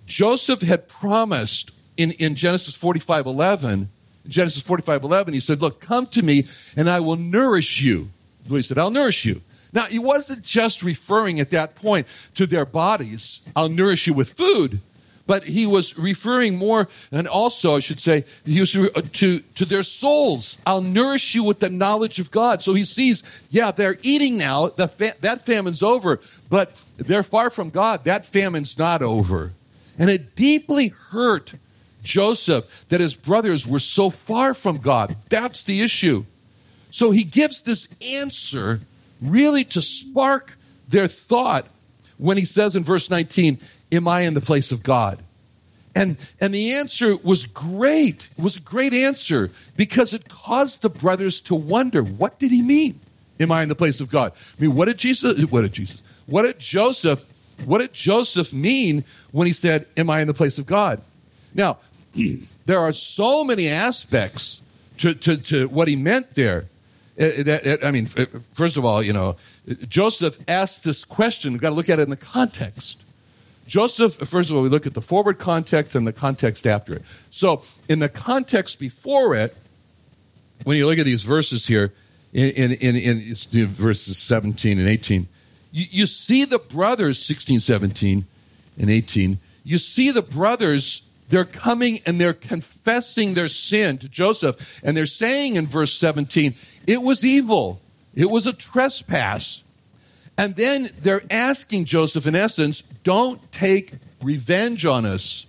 Joseph 0.06 0.62
had 0.62 0.88
promised 0.88 1.72
in, 1.98 2.12
in 2.12 2.36
Genesis 2.36 2.74
45 2.74 3.26
11, 3.26 3.90
Genesis 4.26 4.62
45 4.62 5.04
11, 5.04 5.34
he 5.34 5.40
said, 5.40 5.60
Look, 5.60 5.80
come 5.80 6.06
to 6.08 6.22
me 6.22 6.44
and 6.76 6.88
I 6.88 7.00
will 7.00 7.16
nourish 7.16 7.82
you. 7.82 8.08
He 8.48 8.62
said, 8.62 8.78
I'll 8.78 8.90
nourish 8.90 9.24
you. 9.24 9.40
Now, 9.72 9.84
he 9.84 9.98
wasn't 9.98 10.42
just 10.42 10.82
referring 10.82 11.40
at 11.40 11.50
that 11.50 11.74
point 11.76 12.06
to 12.34 12.46
their 12.46 12.66
bodies, 12.66 13.46
I'll 13.56 13.70
nourish 13.70 14.06
you 14.06 14.12
with 14.12 14.32
food, 14.32 14.80
but 15.26 15.44
he 15.44 15.66
was 15.66 15.98
referring 15.98 16.58
more, 16.58 16.88
and 17.10 17.26
also, 17.26 17.76
I 17.76 17.80
should 17.80 18.00
say, 18.00 18.24
he 18.44 18.60
was 18.60 18.76
uh, 18.76 18.88
to, 19.14 19.38
to 19.38 19.64
their 19.64 19.82
souls. 19.82 20.58
I'll 20.66 20.82
nourish 20.82 21.34
you 21.34 21.44
with 21.44 21.60
the 21.60 21.70
knowledge 21.70 22.18
of 22.18 22.30
God. 22.30 22.60
So 22.60 22.74
he 22.74 22.84
sees, 22.84 23.22
yeah, 23.50 23.70
they're 23.70 23.98
eating 24.02 24.36
now, 24.36 24.68
the 24.68 24.88
fa- 24.88 25.14
that 25.20 25.46
famine's 25.46 25.82
over, 25.82 26.20
but 26.50 26.84
they're 26.98 27.22
far 27.22 27.50
from 27.50 27.70
God. 27.70 28.04
That 28.04 28.26
famine's 28.26 28.76
not 28.76 29.00
over. 29.00 29.52
And 29.98 30.10
it 30.10 30.34
deeply 30.34 30.88
hurt 30.88 31.54
Joseph 32.02 32.88
that 32.88 33.00
his 33.00 33.14
brothers 33.14 33.66
were 33.66 33.78
so 33.78 34.10
far 34.10 34.54
from 34.54 34.78
God. 34.78 35.16
That's 35.28 35.64
the 35.64 35.82
issue. 35.82 36.24
So 36.90 37.10
he 37.10 37.24
gives 37.24 37.62
this 37.62 37.88
answer 38.22 38.80
really 39.20 39.64
to 39.64 39.80
spark 39.80 40.52
their 40.88 41.08
thought 41.08 41.66
when 42.18 42.36
he 42.36 42.44
says 42.44 42.76
in 42.76 42.84
verse 42.84 43.10
19, 43.10 43.58
Am 43.92 44.08
I 44.08 44.22
in 44.22 44.34
the 44.34 44.40
place 44.40 44.72
of 44.72 44.82
God? 44.82 45.18
And, 45.94 46.16
and 46.40 46.54
the 46.54 46.74
answer 46.74 47.16
was 47.18 47.46
great. 47.46 48.28
It 48.36 48.42
was 48.42 48.56
a 48.56 48.60
great 48.60 48.94
answer 48.94 49.50
because 49.76 50.14
it 50.14 50.28
caused 50.28 50.82
the 50.82 50.88
brothers 50.88 51.40
to 51.42 51.54
wonder 51.54 52.02
what 52.02 52.38
did 52.38 52.50
he 52.50 52.62
mean? 52.62 52.98
Am 53.38 53.52
I 53.52 53.62
in 53.62 53.68
the 53.68 53.74
place 53.74 54.00
of 54.00 54.10
God? 54.10 54.32
I 54.32 54.62
mean, 54.62 54.74
what 54.74 54.86
did 54.86 54.98
Jesus, 54.98 55.44
what 55.50 55.62
did 55.62 55.72
Jesus, 55.72 56.02
what 56.26 56.42
did 56.42 56.58
Joseph, 56.58 57.24
what 57.64 57.80
did 57.80 57.92
Joseph 57.92 58.52
mean 58.52 59.04
when 59.32 59.46
he 59.46 59.52
said, 59.52 59.86
Am 59.96 60.08
I 60.08 60.20
in 60.20 60.28
the 60.28 60.34
place 60.34 60.58
of 60.58 60.66
God? 60.66 61.02
Now, 61.54 61.78
there 62.66 62.78
are 62.78 62.92
so 62.92 63.44
many 63.44 63.68
aspects 63.68 64.62
to, 64.98 65.14
to, 65.14 65.36
to 65.36 65.68
what 65.68 65.88
he 65.88 65.96
meant 65.96 66.34
there. 66.34 66.66
Uh, 67.20 67.78
I 67.82 67.90
mean, 67.90 68.08
uh, 68.16 68.26
first 68.52 68.76
of 68.76 68.84
all, 68.84 69.02
you 69.02 69.12
know, 69.12 69.36
Joseph 69.88 70.38
asked 70.48 70.84
this 70.84 71.04
question. 71.04 71.52
We've 71.52 71.60
got 71.60 71.70
to 71.70 71.74
look 71.74 71.88
at 71.88 71.98
it 71.98 72.02
in 72.02 72.10
the 72.10 72.16
context. 72.16 73.02
Joseph, 73.66 74.16
first 74.28 74.50
of 74.50 74.56
all, 74.56 74.62
we 74.62 74.68
look 74.68 74.86
at 74.86 74.94
the 74.94 75.00
forward 75.00 75.38
context 75.38 75.94
and 75.94 76.06
the 76.06 76.12
context 76.12 76.66
after 76.66 76.94
it. 76.94 77.02
So, 77.30 77.62
in 77.88 78.00
the 78.00 78.08
context 78.08 78.78
before 78.78 79.34
it, 79.34 79.56
when 80.64 80.76
you 80.76 80.86
look 80.86 80.98
at 80.98 81.04
these 81.04 81.22
verses 81.22 81.66
here, 81.66 81.92
in, 82.32 82.72
in, 82.72 82.96
in, 82.96 83.34
in 83.52 83.66
verses 83.66 84.18
17 84.18 84.78
and 84.78 84.88
18, 84.88 85.28
you, 85.70 85.86
you 85.90 86.06
see 86.06 86.44
the 86.44 86.58
brothers, 86.58 87.22
16, 87.24 87.60
17, 87.60 88.24
and 88.78 88.90
18, 88.90 89.38
you 89.64 89.78
see 89.78 90.10
the 90.10 90.22
brothers 90.22 91.02
they're 91.32 91.46
coming 91.46 91.98
and 92.04 92.20
they're 92.20 92.34
confessing 92.34 93.32
their 93.32 93.48
sin 93.48 93.96
to 93.96 94.06
Joseph. 94.06 94.82
And 94.84 94.94
they're 94.94 95.06
saying 95.06 95.56
in 95.56 95.66
verse 95.66 95.94
17, 95.94 96.52
it 96.86 97.00
was 97.00 97.24
evil. 97.24 97.80
It 98.14 98.30
was 98.30 98.46
a 98.46 98.52
trespass. 98.52 99.64
And 100.36 100.54
then 100.56 100.90
they're 101.00 101.22
asking 101.30 101.86
Joseph, 101.86 102.26
in 102.26 102.34
essence, 102.34 102.82
don't 103.02 103.40
take 103.50 103.94
revenge 104.20 104.84
on 104.84 105.06
us. 105.06 105.46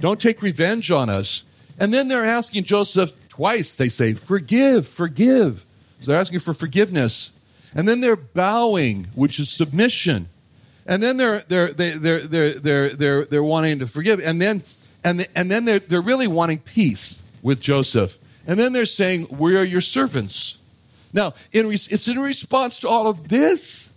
Don't 0.00 0.20
take 0.20 0.42
revenge 0.42 0.90
on 0.90 1.08
us. 1.08 1.44
And 1.78 1.94
then 1.94 2.08
they're 2.08 2.26
asking 2.26 2.64
Joseph 2.64 3.14
twice, 3.30 3.74
they 3.74 3.88
say, 3.88 4.12
forgive, 4.12 4.86
forgive. 4.86 5.64
So 6.02 6.10
they're 6.10 6.20
asking 6.20 6.40
for 6.40 6.52
forgiveness. 6.52 7.30
And 7.74 7.88
then 7.88 8.02
they're 8.02 8.16
bowing, 8.16 9.04
which 9.14 9.40
is 9.40 9.48
submission. 9.48 10.28
And 10.84 11.02
then 11.02 11.16
they're, 11.16 11.42
they're, 11.48 11.72
they're, 11.72 11.96
they're, 11.96 12.20
they're, 12.20 12.52
they're, 12.52 12.88
they're, 12.90 13.24
they're 13.24 13.42
wanting 13.42 13.78
to 13.78 13.86
forgive. 13.86 14.20
And 14.20 14.38
then 14.38 14.62
and, 15.04 15.20
the, 15.20 15.38
and 15.38 15.50
then 15.50 15.64
they're, 15.64 15.78
they're 15.78 16.00
really 16.00 16.28
wanting 16.28 16.58
peace 16.58 17.22
with 17.42 17.60
Joseph. 17.60 18.18
And 18.46 18.58
then 18.58 18.72
they're 18.72 18.86
saying, 18.86 19.28
We 19.30 19.56
are 19.56 19.64
your 19.64 19.80
servants. 19.80 20.58
Now, 21.12 21.34
in 21.52 21.68
re- 21.68 21.74
it's 21.74 22.08
in 22.08 22.18
response 22.18 22.80
to 22.80 22.88
all 22.88 23.06
of 23.06 23.28
this 23.28 23.90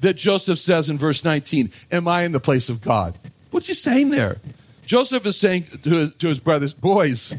that 0.00 0.14
Joseph 0.14 0.58
says 0.58 0.88
in 0.88 0.98
verse 0.98 1.24
19, 1.24 1.70
Am 1.92 2.08
I 2.08 2.22
in 2.22 2.32
the 2.32 2.40
place 2.40 2.68
of 2.68 2.80
God? 2.80 3.14
What's 3.50 3.66
he 3.66 3.74
saying 3.74 4.10
there? 4.10 4.38
Joseph 4.86 5.24
is 5.26 5.38
saying 5.38 5.64
to, 5.82 6.10
to 6.10 6.28
his 6.28 6.40
brothers, 6.40 6.74
Boys, 6.74 7.34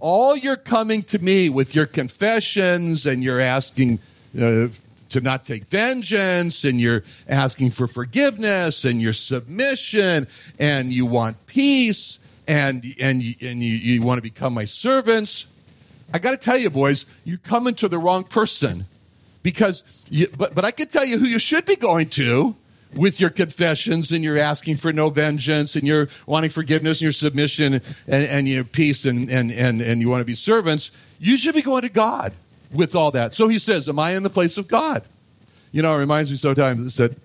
all 0.00 0.36
you're 0.36 0.56
coming 0.56 1.02
to 1.04 1.18
me 1.18 1.48
with 1.48 1.74
your 1.74 1.86
confessions 1.86 3.06
and 3.06 3.22
you're 3.22 3.40
asking 3.40 4.00
uh, 4.40 4.68
to 5.10 5.20
not 5.20 5.44
take 5.44 5.66
vengeance 5.66 6.64
and 6.64 6.80
you're 6.80 7.04
asking 7.28 7.70
for 7.70 7.86
forgiveness 7.86 8.84
and 8.84 9.00
your 9.00 9.12
submission 9.12 10.26
and 10.58 10.92
you 10.92 11.06
want 11.06 11.46
peace 11.46 12.18
and 12.48 12.84
and 13.00 13.22
and 13.40 13.62
you, 13.62 13.74
you 13.76 14.02
want 14.02 14.18
to 14.18 14.22
become 14.22 14.54
my 14.54 14.64
servants. 14.64 15.46
I 16.14 16.18
got 16.18 16.32
to 16.32 16.36
tell 16.36 16.58
you, 16.58 16.70
boys, 16.70 17.06
you're 17.24 17.38
coming 17.38 17.74
to 17.76 17.88
the 17.88 17.98
wrong 17.98 18.24
person 18.24 18.84
because. 19.42 20.04
You, 20.10 20.26
but 20.36 20.54
but 20.54 20.64
I 20.64 20.70
can 20.70 20.88
tell 20.88 21.04
you 21.04 21.18
who 21.18 21.26
you 21.26 21.38
should 21.38 21.64
be 21.64 21.76
going 21.76 22.10
to 22.10 22.56
with 22.94 23.20
your 23.20 23.30
confessions 23.30 24.12
and 24.12 24.22
you're 24.22 24.38
asking 24.38 24.76
for 24.76 24.92
no 24.92 25.10
vengeance 25.10 25.76
and 25.76 25.86
you're 25.86 26.08
wanting 26.26 26.50
forgiveness 26.50 26.98
and 26.98 27.02
your 27.02 27.12
submission 27.12 27.74
and, 27.74 27.82
and 28.06 28.48
your 28.48 28.64
peace 28.64 29.04
and, 29.04 29.30
and, 29.30 29.50
and, 29.50 29.80
and 29.80 30.00
you 30.00 30.08
want 30.08 30.20
to 30.20 30.24
be 30.24 30.34
servants, 30.34 30.90
you 31.18 31.36
should 31.36 31.54
be 31.54 31.62
going 31.62 31.82
to 31.82 31.88
God 31.88 32.32
with 32.72 32.94
all 32.94 33.10
that. 33.12 33.34
So 33.34 33.48
he 33.48 33.58
says, 33.58 33.88
Am 33.88 33.98
I 33.98 34.12
in 34.12 34.22
the 34.22 34.30
place 34.30 34.58
of 34.58 34.68
God? 34.68 35.02
You 35.72 35.82
know, 35.82 35.94
it 35.94 35.98
reminds 35.98 36.30
me 36.30 36.36
sometimes 36.36 36.96
that 36.96 37.16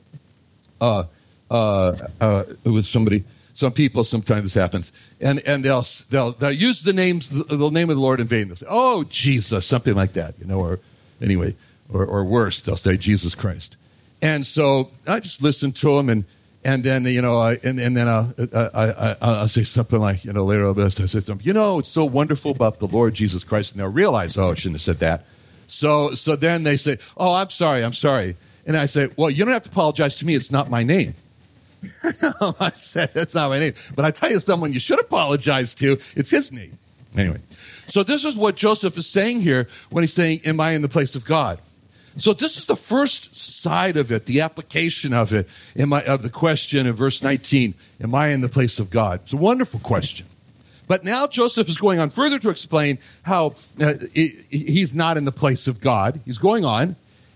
uh, 0.80 1.04
uh, 1.50 1.94
uh, 2.22 2.44
it 2.64 2.70
was 2.70 2.88
somebody 2.88 3.24
some 3.58 3.72
people 3.72 4.04
sometimes 4.04 4.44
this 4.44 4.54
happens. 4.54 4.92
And 5.20 5.40
and 5.40 5.66
they'll 5.66 5.84
they'll 6.12 6.32
they'll 6.34 6.52
use 6.52 6.84
the 6.84 6.94
names 6.94 7.30
the 7.30 7.70
name 7.72 7.90
of 7.90 7.96
the 7.96 8.02
lord 8.02 8.20
in 8.20 8.28
vain. 8.28 8.50
They'll 8.50 8.58
say 8.58 8.68
oh 8.70 9.04
jesus 9.06 9.66
something 9.66 9.96
like 9.96 10.14
that 10.14 10.36
you 10.38 10.46
know 10.46 10.60
or 10.60 10.80
anyway 11.24 11.56
or, 11.92 12.06
or 12.06 12.24
worse 12.24 12.62
they'll 12.62 12.76
say 12.76 12.98
jesus 12.98 13.34
christ. 13.34 13.76
And 14.22 14.46
so 14.46 14.92
i 15.08 15.20
just 15.20 15.42
listen 15.42 15.72
to 15.72 15.96
them 15.96 16.08
and 16.10 16.26
and 16.64 16.84
then 16.84 17.06
you 17.06 17.20
know 17.20 17.40
I, 17.40 17.54
and, 17.64 17.80
and 17.80 17.98
then 17.98 18.08
I'll, 18.08 18.32
I, 18.54 19.16
I, 19.20 19.42
will 19.42 19.48
say 19.48 19.64
something 19.64 20.00
like 20.00 20.24
you 20.24 20.34
know 20.34 20.46
later 20.46 20.68
on 20.68 20.76
this 20.76 21.00
I 21.00 21.06
say 21.06 21.22
something 21.22 21.46
you 21.46 21.54
know 21.54 21.80
it's 21.80 21.90
so 21.90 22.06
wonderful 22.06 22.52
about 22.52 22.78
the 22.78 22.88
Lord 22.88 23.16
Jesus 23.16 23.44
Christ. 23.44 23.72
And 23.72 23.82
they'll 23.82 23.92
realize 23.92 24.38
oh 24.38 24.52
I 24.52 24.54
shouldn't 24.54 24.76
have 24.76 24.82
said 24.82 25.00
that. 25.00 25.26
So 25.68 26.12
so 26.12 26.36
then 26.36 26.62
they 26.62 26.78
say 26.78 27.00
oh 27.18 27.34
I'm 27.34 27.50
sorry 27.50 27.84
I'm 27.84 27.94
sorry. 27.94 28.36
And 28.68 28.78
I 28.78 28.86
say 28.86 29.10
well 29.18 29.32
you 29.32 29.46
don't 29.46 29.54
have 29.56 29.64
to 29.64 29.70
apologize 29.70 30.16
to 30.18 30.28
me. 30.28 30.36
It's 30.36 30.52
not 30.52 30.70
my 30.70 30.84
name 30.84 31.16
I 32.60 32.72
said 32.72 33.14
that's 33.14 33.36
not 33.36 33.50
my 33.50 33.60
name. 33.60 33.74
But 33.96 34.06
I 34.06 34.12
tell 34.12 34.32
you 34.32 34.40
someone 34.40 34.74
you 34.74 34.80
should 34.80 35.00
apologize 35.00 35.74
to. 35.76 35.94
It's 36.16 36.30
his 36.30 36.52
name. 36.52 36.78
Anyway. 37.16 37.40
So 37.88 38.04
this 38.04 38.26
is 38.26 38.36
what 38.36 38.56
Joseph 38.56 38.98
is 38.98 39.08
saying 39.08 39.42
here 39.42 39.68
when 39.90 40.04
he's 40.04 40.14
saying, 40.14 40.42
Am 40.46 40.60
I 40.60 40.72
in 40.72 40.82
the 40.82 40.90
place 40.90 41.16
of 41.16 41.26
God? 41.26 41.60
So 42.18 42.34
this 42.34 42.58
is 42.58 42.66
the 42.66 42.76
first 42.76 43.36
side 43.36 43.96
of 43.96 44.12
it, 44.12 44.26
the 44.26 44.42
application 44.42 45.14
of 45.14 45.34
it, 45.34 45.48
am 45.78 45.94
I, 45.94 46.04
of 46.04 46.24
the 46.24 46.32
question 46.32 46.88
in 46.88 46.94
verse 46.94 47.22
19, 47.22 47.76
am 48.02 48.16
I 48.16 48.30
in 48.30 48.42
the 48.42 48.50
place 48.50 48.80
of 48.80 48.90
God? 48.90 49.22
It's 49.24 49.34
a 49.34 49.38
wonderful 49.38 49.80
question. 49.80 50.26
But 50.88 51.04
now 51.04 51.28
Joseph 51.28 51.70
is 51.70 51.78
going 51.78 52.00
on 52.00 52.10
further 52.10 52.40
to 52.40 52.50
explain 52.50 52.98
how 53.22 53.54
uh, 53.80 53.94
he's 54.50 54.96
not 54.96 55.18
in 55.18 55.26
the 55.26 55.32
place 55.32 55.68
of 55.68 55.80
God. 55.80 56.20
He's 56.26 56.40
going 56.40 56.66
on, 56.66 56.96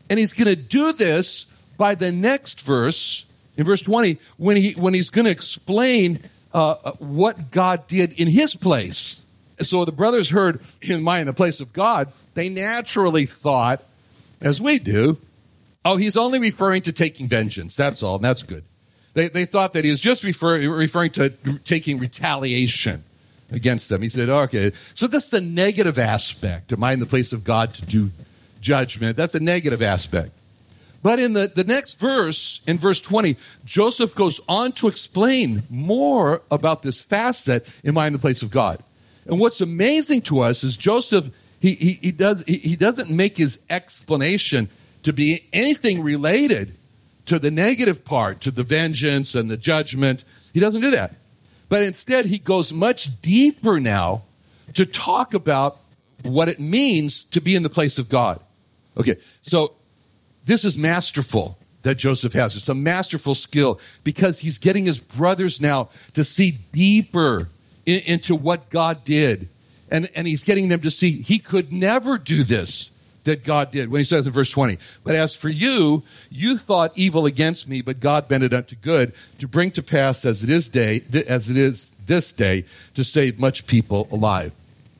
and 0.09 0.17
he's 0.17 0.33
going 0.33 0.47
to 0.47 0.55
do 0.55 0.93
this 0.93 1.45
by 1.77 1.93
the 1.93 2.11
next 2.11 2.61
verse, 2.61 3.25
in 3.57 3.65
verse 3.65 3.81
20, 3.81 4.17
when, 4.37 4.57
he, 4.57 4.71
when 4.73 4.93
he's 4.93 5.09
going 5.09 5.25
to 5.25 5.31
explain 5.31 6.19
uh, 6.53 6.75
what 6.99 7.51
God 7.51 7.87
did 7.87 8.13
in 8.13 8.27
his 8.27 8.55
place. 8.55 9.21
So 9.59 9.85
the 9.85 9.91
brothers 9.91 10.29
heard, 10.29 10.59
Am 10.89 11.07
I 11.07 11.19
in 11.19 11.27
the 11.27 11.33
place 11.33 11.59
of 11.59 11.71
God? 11.73 12.11
They 12.33 12.49
naturally 12.49 13.25
thought, 13.25 13.83
as 14.41 14.59
we 14.59 14.79
do, 14.79 15.17
oh, 15.85 15.97
he's 15.97 16.17
only 16.17 16.39
referring 16.39 16.81
to 16.83 16.91
taking 16.91 17.27
vengeance. 17.27 17.75
That's 17.75 18.01
all. 18.01 18.15
And 18.15 18.23
that's 18.23 18.43
good. 18.43 18.63
They, 19.13 19.27
they 19.27 19.45
thought 19.45 19.73
that 19.73 19.83
he 19.83 19.91
was 19.91 19.99
just 19.99 20.23
refer, 20.23 20.59
referring 20.69 21.11
to 21.11 21.29
taking 21.65 21.99
retaliation 21.99 23.03
against 23.51 23.89
them. 23.89 24.01
He 24.01 24.09
said, 24.09 24.29
okay, 24.29 24.71
so 24.95 25.07
that's 25.07 25.29
the 25.29 25.41
negative 25.41 25.99
aspect. 25.99 26.71
Am 26.71 26.83
I 26.83 26.93
in 26.93 26.99
the 26.99 27.05
place 27.05 27.33
of 27.33 27.43
God 27.43 27.73
to 27.75 27.85
do 27.85 28.09
judgment? 28.61 29.17
That's 29.17 29.35
a 29.35 29.39
negative 29.39 29.81
aspect. 29.81 30.31
But 31.03 31.19
in 31.19 31.33
the, 31.33 31.47
the 31.47 31.63
next 31.63 31.99
verse, 31.99 32.61
in 32.67 32.77
verse 32.77 33.01
20, 33.01 33.35
Joseph 33.65 34.13
goes 34.13 34.39
on 34.47 34.71
to 34.73 34.87
explain 34.87 35.63
more 35.69 36.41
about 36.51 36.83
this 36.83 37.01
facet, 37.01 37.67
in 37.83 37.95
the 37.95 38.19
place 38.19 38.41
of 38.41 38.51
God? 38.51 38.83
And 39.25 39.39
what's 39.39 39.61
amazing 39.61 40.21
to 40.23 40.41
us 40.41 40.63
is 40.63 40.77
Joseph, 40.77 41.35
he, 41.59 41.75
he, 41.75 41.91
he, 42.01 42.11
does, 42.11 42.43
he, 42.45 42.57
he 42.57 42.75
doesn't 42.75 43.09
make 43.09 43.37
his 43.37 43.59
explanation 43.69 44.69
to 45.03 45.13
be 45.13 45.47
anything 45.53 46.03
related 46.03 46.75
to 47.25 47.39
the 47.39 47.51
negative 47.51 48.03
part, 48.03 48.41
to 48.41 48.51
the 48.51 48.63
vengeance 48.63 49.35
and 49.35 49.49
the 49.49 49.57
judgment. 49.57 50.23
He 50.53 50.59
doesn't 50.59 50.81
do 50.81 50.91
that. 50.91 51.15
But 51.69 51.83
instead, 51.83 52.25
he 52.25 52.37
goes 52.37 52.73
much 52.73 53.21
deeper 53.21 53.79
now 53.79 54.23
to 54.73 54.85
talk 54.85 55.33
about 55.33 55.77
what 56.23 56.49
it 56.49 56.59
means 56.59 57.23
to 57.25 57.41
be 57.41 57.55
in 57.55 57.63
the 57.63 57.69
place 57.69 57.97
of 57.97 58.09
God. 58.09 58.39
Okay, 58.97 59.15
so 59.41 59.73
this 60.45 60.65
is 60.65 60.77
masterful 60.77 61.57
that 61.83 61.95
Joseph 61.95 62.33
has. 62.33 62.55
It's 62.55 62.69
a 62.69 62.75
masterful 62.75 63.35
skill 63.35 63.79
because 64.03 64.39
he's 64.39 64.57
getting 64.57 64.85
his 64.85 64.99
brothers 64.99 65.61
now 65.61 65.89
to 66.13 66.23
see 66.23 66.59
deeper 66.71 67.49
in, 67.85 68.01
into 68.05 68.35
what 68.35 68.69
God 68.69 69.03
did. 69.03 69.49
And, 69.89 70.09
and 70.15 70.27
he's 70.27 70.43
getting 70.43 70.69
them 70.69 70.81
to 70.81 70.91
see 70.91 71.21
he 71.21 71.39
could 71.39 71.73
never 71.73 72.17
do 72.17 72.43
this 72.43 72.91
that 73.23 73.43
God 73.43 73.71
did 73.71 73.91
when 73.91 73.99
he 73.99 74.05
says 74.05 74.25
in 74.25 74.31
verse 74.31 74.49
20, 74.49 74.79
but 75.03 75.13
as 75.13 75.35
for 75.35 75.49
you, 75.49 76.01
you 76.31 76.57
thought 76.57 76.91
evil 76.95 77.27
against 77.27 77.69
me, 77.69 77.83
but 77.83 77.99
God 77.99 78.27
bent 78.27 78.43
it 78.43 78.51
unto 78.51 78.75
good 78.75 79.13
to 79.37 79.47
bring 79.47 79.69
to 79.71 79.83
pass 79.83 80.25
as 80.25 80.43
it 80.43 80.49
is 80.49 80.67
day, 80.69 81.01
as 81.27 81.47
it 81.47 81.57
is 81.57 81.91
this 82.07 82.31
day 82.31 82.65
to 82.95 83.03
save 83.03 83.39
much 83.39 83.67
people 83.67 84.07
alive. 84.11 84.53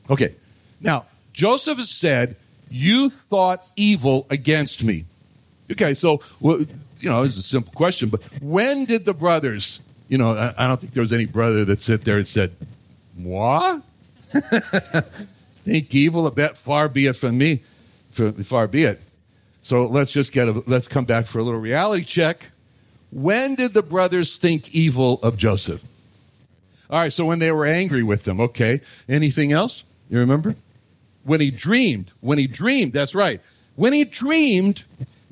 Okay. 0.08 0.34
Now, 0.80 1.06
Joseph 1.32 1.78
has 1.78 1.90
said, 1.90 2.36
you 2.70 3.10
thought 3.10 3.66
evil 3.76 4.26
against 4.30 4.84
me. 4.84 5.04
Okay. 5.70 5.94
So, 5.94 6.20
well, 6.40 6.60
you 7.00 7.10
know, 7.10 7.22
it's 7.22 7.36
a 7.36 7.42
simple 7.42 7.72
question, 7.72 8.08
but 8.08 8.22
when 8.40 8.84
did 8.84 9.04
the 9.04 9.14
brothers, 9.14 9.80
you 10.08 10.18
know, 10.18 10.32
I, 10.32 10.54
I 10.56 10.68
don't 10.68 10.80
think 10.80 10.92
there 10.92 11.02
was 11.02 11.12
any 11.12 11.26
brother 11.26 11.64
that 11.64 11.80
sat 11.80 12.04
there 12.04 12.18
and 12.18 12.26
said, 12.26 12.52
what? 13.16 13.82
Think 15.62 15.94
evil, 15.94 16.26
a 16.26 16.30
bet 16.30 16.58
far 16.58 16.88
be 16.88 17.06
it 17.06 17.14
from 17.14 17.38
me 17.38 17.62
far 18.12 18.68
be 18.68 18.84
it. 18.84 19.00
So 19.62 19.86
let's 19.86 20.12
just 20.12 20.32
get 20.32 20.48
a, 20.48 20.62
let's 20.66 20.88
come 20.88 21.04
back 21.04 21.26
for 21.26 21.38
a 21.38 21.42
little 21.42 21.60
reality 21.60 22.04
check. 22.04 22.50
When 23.10 23.54
did 23.54 23.74
the 23.74 23.82
brothers 23.82 24.38
think 24.38 24.74
evil 24.74 25.20
of 25.22 25.36
Joseph? 25.36 25.82
All 26.90 26.98
right, 26.98 27.12
so 27.12 27.24
when 27.24 27.38
they 27.38 27.52
were 27.52 27.66
angry 27.66 28.02
with 28.02 28.24
them, 28.24 28.40
okay. 28.40 28.80
Anything 29.08 29.52
else? 29.52 29.90
You 30.10 30.18
remember? 30.18 30.56
When 31.24 31.40
he 31.40 31.50
dreamed, 31.50 32.10
when 32.20 32.38
he 32.38 32.46
dreamed, 32.46 32.92
that's 32.92 33.14
right. 33.14 33.40
When 33.76 33.92
he 33.92 34.04
dreamed, 34.04 34.84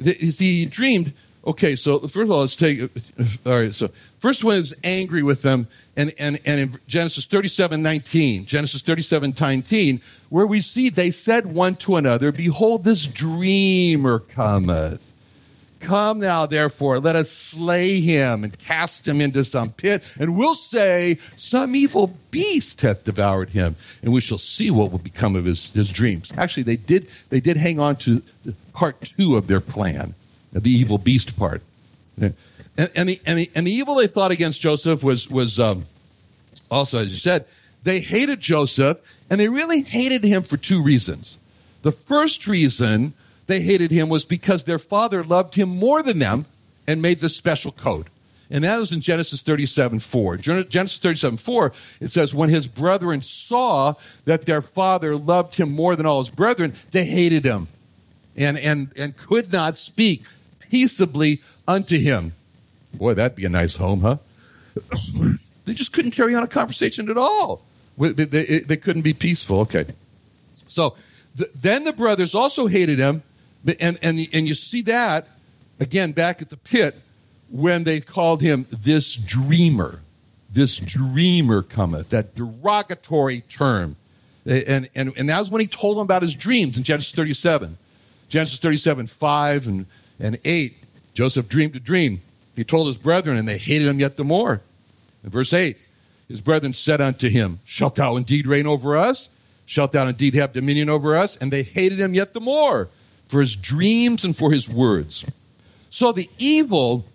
he 0.04 0.66
dreamed, 0.66 1.12
okay, 1.46 1.76
so 1.76 1.98
first 2.00 2.16
of 2.16 2.30
all, 2.30 2.40
let's 2.40 2.56
take, 2.56 2.80
all 3.46 3.60
right, 3.60 3.74
so 3.74 3.88
first 4.18 4.44
one 4.44 4.56
is 4.56 4.74
angry 4.84 5.22
with 5.22 5.42
them 5.42 5.68
and, 5.96 6.12
and, 6.18 6.40
and 6.46 6.60
in 6.60 6.78
Genesis 6.86 7.26
37, 7.26 7.82
19, 7.82 8.46
Genesis 8.46 8.82
37, 8.82 9.34
19, 9.38 10.00
where 10.28 10.46
we 10.46 10.60
see 10.60 10.88
they 10.88 11.10
said 11.10 11.46
one 11.46 11.76
to 11.76 11.96
another, 11.96 12.32
Behold, 12.32 12.84
this 12.84 13.06
dreamer 13.06 14.20
cometh. 14.20 15.09
Come 15.80 16.20
now, 16.20 16.44
therefore, 16.44 17.00
let 17.00 17.16
us 17.16 17.30
slay 17.30 18.00
him 18.00 18.44
and 18.44 18.56
cast 18.58 19.08
him 19.08 19.20
into 19.20 19.44
some 19.44 19.72
pit, 19.72 20.04
and 20.20 20.36
we'll 20.36 20.54
say, 20.54 21.16
Some 21.36 21.74
evil 21.74 22.14
beast 22.30 22.82
hath 22.82 23.04
devoured 23.04 23.50
him, 23.50 23.76
and 24.02 24.12
we 24.12 24.20
shall 24.20 24.38
see 24.38 24.70
what 24.70 24.92
will 24.92 24.98
become 24.98 25.36
of 25.36 25.46
his, 25.46 25.72
his 25.72 25.90
dreams. 25.90 26.32
Actually, 26.36 26.64
they 26.64 26.76
did, 26.76 27.08
they 27.30 27.40
did 27.40 27.56
hang 27.56 27.80
on 27.80 27.96
to 27.96 28.22
part 28.74 29.00
two 29.18 29.36
of 29.36 29.46
their 29.46 29.60
plan, 29.60 30.14
the 30.52 30.70
evil 30.70 30.98
beast 30.98 31.38
part. 31.38 31.62
And, 32.20 32.34
and, 32.94 33.08
the, 33.08 33.20
and, 33.24 33.38
the, 33.38 33.50
and 33.54 33.66
the 33.66 33.72
evil 33.72 33.94
they 33.94 34.06
thought 34.06 34.30
against 34.30 34.60
Joseph 34.60 35.02
was, 35.02 35.30
was 35.30 35.58
um, 35.58 35.84
also, 36.70 36.98
as 36.98 37.08
you 37.08 37.16
said, 37.16 37.46
they 37.84 38.00
hated 38.00 38.40
Joseph, 38.40 38.98
and 39.30 39.40
they 39.40 39.48
really 39.48 39.80
hated 39.82 40.24
him 40.24 40.42
for 40.42 40.58
two 40.58 40.82
reasons. 40.82 41.38
The 41.82 41.92
first 41.92 42.46
reason 42.46 43.14
they 43.50 43.60
hated 43.60 43.90
him 43.90 44.08
was 44.08 44.24
because 44.24 44.64
their 44.64 44.78
father 44.78 45.24
loved 45.24 45.54
him 45.54 45.68
more 45.68 46.02
than 46.02 46.18
them 46.18 46.46
and 46.86 47.02
made 47.02 47.18
this 47.18 47.36
special 47.36 47.72
code. 47.72 48.06
And 48.50 48.64
that 48.64 48.78
was 48.78 48.92
in 48.92 49.00
Genesis 49.00 49.42
37 49.42 50.00
4. 50.00 50.36
Genesis 50.38 50.98
37 50.98 51.36
4, 51.36 51.72
it 52.00 52.08
says, 52.08 52.34
When 52.34 52.48
his 52.48 52.66
brethren 52.66 53.22
saw 53.22 53.94
that 54.24 54.46
their 54.46 54.60
father 54.60 55.16
loved 55.16 55.54
him 55.54 55.70
more 55.70 55.94
than 55.94 56.06
all 56.06 56.18
his 56.18 56.30
brethren, 56.30 56.74
they 56.90 57.04
hated 57.04 57.44
him 57.44 57.68
and, 58.36 58.58
and, 58.58 58.92
and 58.96 59.16
could 59.16 59.52
not 59.52 59.76
speak 59.76 60.24
peaceably 60.68 61.40
unto 61.68 61.98
him. 61.98 62.32
Boy, 62.94 63.14
that'd 63.14 63.36
be 63.36 63.44
a 63.44 63.48
nice 63.48 63.76
home, 63.76 64.00
huh? 64.00 64.16
they 65.64 65.74
just 65.74 65.92
couldn't 65.92 66.10
carry 66.12 66.34
on 66.34 66.42
a 66.42 66.48
conversation 66.48 67.08
at 67.08 67.16
all. 67.16 67.62
They, 67.98 68.76
couldn't 68.76 69.02
be 69.02 69.12
peaceful. 69.12 69.60
Okay. 69.60 69.84
So 70.68 70.96
th- 71.36 71.50
then 71.54 71.84
the 71.84 71.92
brothers 71.92 72.34
also 72.34 72.66
hated 72.66 72.98
him. 72.98 73.22
And, 73.66 73.98
and, 74.02 74.28
and 74.32 74.48
you 74.48 74.54
see 74.54 74.82
that 74.82 75.28
again 75.78 76.12
back 76.12 76.42
at 76.42 76.50
the 76.50 76.56
pit 76.56 76.96
when 77.50 77.84
they 77.84 78.00
called 78.00 78.40
him 78.40 78.66
this 78.70 79.16
dreamer. 79.16 80.00
This 80.52 80.78
dreamer 80.78 81.62
cometh, 81.62 82.10
that 82.10 82.34
derogatory 82.34 83.42
term. 83.42 83.96
And, 84.46 84.88
and, 84.94 85.12
and 85.16 85.28
that 85.28 85.38
was 85.38 85.50
when 85.50 85.60
he 85.60 85.66
told 85.66 85.96
them 85.96 86.04
about 86.04 86.22
his 86.22 86.34
dreams 86.34 86.76
in 86.76 86.82
Genesis 86.82 87.12
37. 87.12 87.76
Genesis 88.28 88.58
37, 88.58 89.06
5 89.06 89.66
and, 89.66 89.86
and 90.18 90.38
8. 90.44 90.74
Joseph 91.14 91.48
dreamed 91.48 91.76
a 91.76 91.80
dream. 91.80 92.20
He 92.56 92.64
told 92.64 92.88
his 92.88 92.96
brethren, 92.96 93.36
and 93.36 93.46
they 93.46 93.58
hated 93.58 93.86
him 93.86 94.00
yet 94.00 94.16
the 94.16 94.24
more. 94.24 94.60
In 95.22 95.30
verse 95.30 95.52
8, 95.52 95.76
his 96.28 96.40
brethren 96.40 96.72
said 96.74 97.00
unto 97.00 97.28
him, 97.28 97.60
Shalt 97.64 97.96
thou 97.96 98.16
indeed 98.16 98.46
reign 98.46 98.66
over 98.66 98.96
us? 98.96 99.28
Shalt 99.66 99.92
thou 99.92 100.06
indeed 100.06 100.34
have 100.34 100.52
dominion 100.52 100.88
over 100.88 101.16
us? 101.16 101.36
And 101.36 101.52
they 101.52 101.62
hated 101.62 102.00
him 102.00 102.14
yet 102.14 102.32
the 102.32 102.40
more 102.40 102.88
for 103.30 103.40
his 103.40 103.54
dreams 103.54 104.24
and 104.24 104.36
for 104.36 104.50
his 104.50 104.68
words. 104.68 105.24
So 105.88 106.10
the 106.10 106.28
evil 106.38 107.06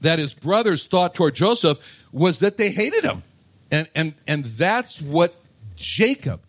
that 0.00 0.18
his 0.18 0.34
brothers 0.34 0.86
thought 0.86 1.14
toward 1.14 1.36
Joseph 1.36 2.06
was 2.12 2.40
that 2.40 2.56
they 2.56 2.70
hated 2.70 3.04
him. 3.04 3.22
And, 3.70 3.88
and, 3.94 4.14
and 4.26 4.44
that's 4.44 5.00
what 5.00 5.34
Jacob, 5.76 6.40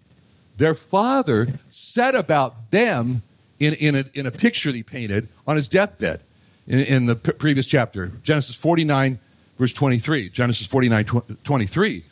their 0.57 0.73
father, 0.73 1.47
said 1.69 2.15
about 2.15 2.71
them 2.71 3.21
in, 3.59 3.75
in, 3.75 3.95
a, 3.95 4.05
in 4.15 4.25
a 4.25 4.31
picture 4.31 4.71
he 4.71 4.81
painted 4.81 5.27
on 5.45 5.55
his 5.55 5.67
deathbed 5.67 6.21
in, 6.67 6.79
in 6.79 7.05
the 7.05 7.15
p- 7.15 7.33
previous 7.33 7.67
chapter, 7.67 8.07
Genesis 8.23 8.55
49, 8.55 9.19
verse 9.59 9.73
23. 9.73 10.29
Genesis 10.29 10.65
49, 10.65 11.05
tw- 11.05 11.43
23. 11.43 12.03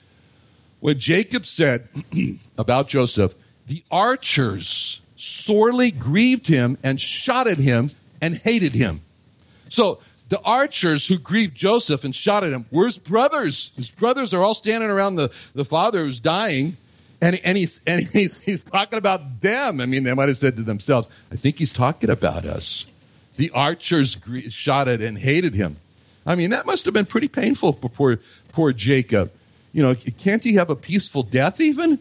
When 0.79 0.99
Jacob 0.99 1.45
said 1.45 1.87
about 2.57 2.87
Joseph, 2.87 3.33
the 3.65 3.83
archers 3.89 5.01
sorely 5.17 5.91
grieved 5.91 6.47
him 6.47 6.77
and 6.84 6.99
shot 7.01 7.47
at 7.47 7.58
him 7.58 7.89
and 8.21 8.36
hated 8.36 8.73
him. 8.73 9.01
So 9.69 9.99
the 10.30 10.39
archers 10.41 11.06
who 11.08 11.17
grieved 11.17 11.56
Joseph 11.56 12.06
and 12.06 12.15
shot 12.15 12.45
at 12.45 12.51
him 12.51 12.65
were 12.71 12.86
his 12.86 12.97
brothers. 12.97 13.75
His 13.75 13.91
brothers 13.91 14.34
are 14.34 14.41
all 14.41 14.56
standing 14.56 14.89
around 14.89 15.15
the, 15.15 15.32
the 15.53 15.65
father 15.65 16.06
who's 16.06 16.19
dying. 16.21 16.77
And, 17.21 17.39
and, 17.43 17.58
he's, 17.58 17.82
and 17.86 18.08
he's, 18.13 18.39
he's 18.39 18.63
talking 18.63 18.97
about 18.97 19.41
them. 19.41 19.82
I 19.82 19.86
mean, 19.86 20.03
they 20.03 20.13
might 20.13 20.30
have 20.30 20.38
said 20.38 20.56
to 20.56 20.63
themselves, 20.63 21.10
I 21.32 21.36
think 21.36 21.60
he's 21.60 21.73
talking 21.73 22.10
about 22.10 22.45
us 22.45 22.86
the 23.38 23.51
archers 23.51 24.17
shot 24.49 24.88
at 24.88 25.01
and 25.01 25.17
hated 25.17 25.53
him. 25.53 25.77
I 26.25 26.36
mean, 26.36 26.49
that 26.49 26.65
must 26.65 26.84
have 26.86 26.93
been 26.93 27.06
pretty 27.06 27.30
painful 27.30 27.71
for 27.71 27.88
poor, 27.88 28.19
poor 28.51 28.73
Jacob. 28.73 29.32
You 29.71 29.84
know, 29.84 29.95
can't 29.95 30.43
he 30.43 30.56
have 30.56 30.69
a 30.69 30.75
peaceful 30.75 31.23
death 31.23 31.62
even? 31.62 31.99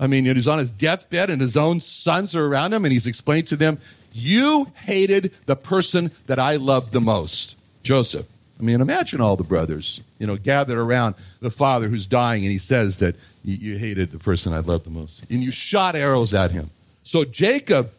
I 0.00 0.06
mean, 0.06 0.24
he's 0.24 0.48
on 0.48 0.58
his 0.58 0.70
deathbed 0.70 1.30
and 1.30 1.40
his 1.40 1.56
own 1.56 1.80
sons 1.80 2.36
are 2.36 2.46
around 2.46 2.72
him 2.72 2.84
and 2.84 2.92
he's 2.92 3.06
explained 3.06 3.48
to 3.48 3.56
them, 3.56 3.78
You 4.12 4.72
hated 4.84 5.32
the 5.46 5.56
person 5.56 6.10
that 6.26 6.38
I 6.38 6.56
loved 6.56 6.92
the 6.92 7.00
most, 7.00 7.56
Joseph. 7.82 8.26
I 8.58 8.62
mean, 8.62 8.80
imagine 8.80 9.20
all 9.20 9.36
the 9.36 9.44
brothers, 9.44 10.00
you 10.18 10.26
know, 10.26 10.36
gathered 10.36 10.78
around 10.78 11.14
the 11.40 11.50
father 11.50 11.88
who's 11.88 12.06
dying, 12.06 12.42
and 12.42 12.50
he 12.50 12.58
says 12.58 12.96
that 12.96 13.14
you, 13.44 13.54
you 13.54 13.78
hated 13.78 14.10
the 14.10 14.18
person 14.18 14.52
I 14.52 14.58
loved 14.58 14.84
the 14.84 14.90
most. 14.90 15.30
And 15.30 15.42
you 15.42 15.52
shot 15.52 15.94
arrows 15.94 16.34
at 16.34 16.50
him. 16.50 16.70
So 17.04 17.24
Jacob, 17.24 17.92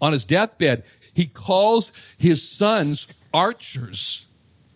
on 0.00 0.12
his 0.12 0.26
deathbed, 0.26 0.84
he 1.14 1.26
calls 1.26 1.92
his 2.18 2.46
sons 2.46 3.12
archers, 3.32 4.28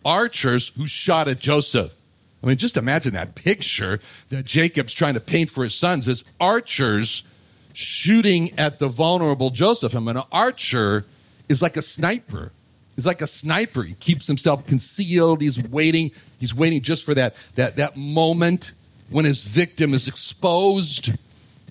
archers 0.05 0.69
who 0.69 0.87
shot 0.87 1.29
at 1.29 1.39
Joseph. 1.41 1.95
I 2.43 2.47
mean, 2.47 2.57
just 2.57 2.77
imagine 2.77 3.15
that 3.15 3.35
picture 3.35 4.01
that 4.29 4.45
Jacob's 4.45 4.95
trying 4.95 5.15
to 5.15 5.21
paint 5.21 5.51
for 5.51 5.65
his 5.65 5.75
sons 5.75 6.09
as 6.09 6.25
archers 6.41 7.25
shooting 7.73 8.59
at 8.59 8.79
the 8.79 8.89
vulnerable 8.89 9.51
Joseph. 9.51 9.95
I 9.95 9.99
mean, 9.99 10.17
an 10.17 10.23
archer 10.31 11.05
is 11.49 11.63
like 11.63 11.77
a 11.77 11.83
sniper. 11.83 12.53
He's 12.97 13.07
like 13.07 13.23
a 13.23 13.27
sniper. 13.27 13.83
He 13.83 13.95
keeps 13.95 14.27
himself 14.27 14.67
concealed. 14.67 15.41
He's 15.41 15.63
waiting. 15.63 16.11
He's 16.41 16.55
waiting 16.55 16.83
just 16.83 17.05
for 17.05 17.15
that, 17.15 17.35
that, 17.55 17.77
that 17.77 17.97
moment 17.97 18.73
when 19.11 19.25
his 19.25 19.45
victim 19.45 19.95
is 19.95 20.09
exposed 20.09 21.11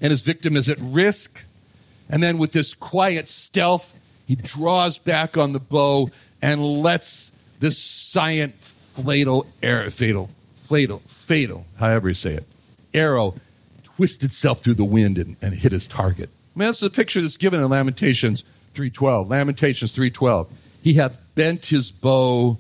and 0.02 0.12
his 0.12 0.22
victim 0.22 0.56
is 0.56 0.70
at 0.70 0.78
risk. 0.80 1.46
And 2.10 2.24
then 2.24 2.38
with 2.38 2.52
this 2.52 2.74
quiet 2.74 3.28
stealth, 3.28 3.94
he 4.26 4.36
draws 4.36 4.98
back 4.98 5.38
on 5.38 5.54
the 5.54 5.60
bow 5.60 6.12
and 6.42 6.62
lets 6.62 7.32
this 7.60 7.78
silent 7.78 8.56
fatal, 8.56 9.46
arrow, 9.62 9.90
fatal, 9.90 10.30
fatal, 10.68 11.00
fatal, 11.00 11.66
however 11.80 12.10
you 12.10 12.16
say 12.16 12.34
it, 12.34 12.46
arrow 12.94 13.36
twist 13.84 14.24
itself 14.24 14.64
through 14.64 14.76
the 14.76 14.84
wind 14.84 15.18
and, 15.18 15.36
and 15.42 15.54
hit 15.54 15.72
his 15.72 15.88
target. 15.88 16.30
I 16.56 16.60
mean, 16.60 16.68
that's 16.68 16.80
the 16.80 16.90
picture 16.90 17.22
that's 17.22 17.38
given 17.38 17.62
in 17.62 17.70
Lamentations 17.70 18.44
3.12. 18.76 19.30
Lamentations 19.30 19.96
3.12. 19.96 20.48
He 20.84 20.94
hath 20.94 21.20
bent 21.36 21.66
his 21.66 21.92
bow 21.92 22.60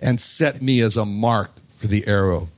and 0.00 0.20
set 0.20 0.62
me 0.62 0.80
as 0.80 0.96
a 0.96 1.04
mark 1.04 1.50
for 1.76 1.86
the 1.86 2.06
arrow. 2.06 2.48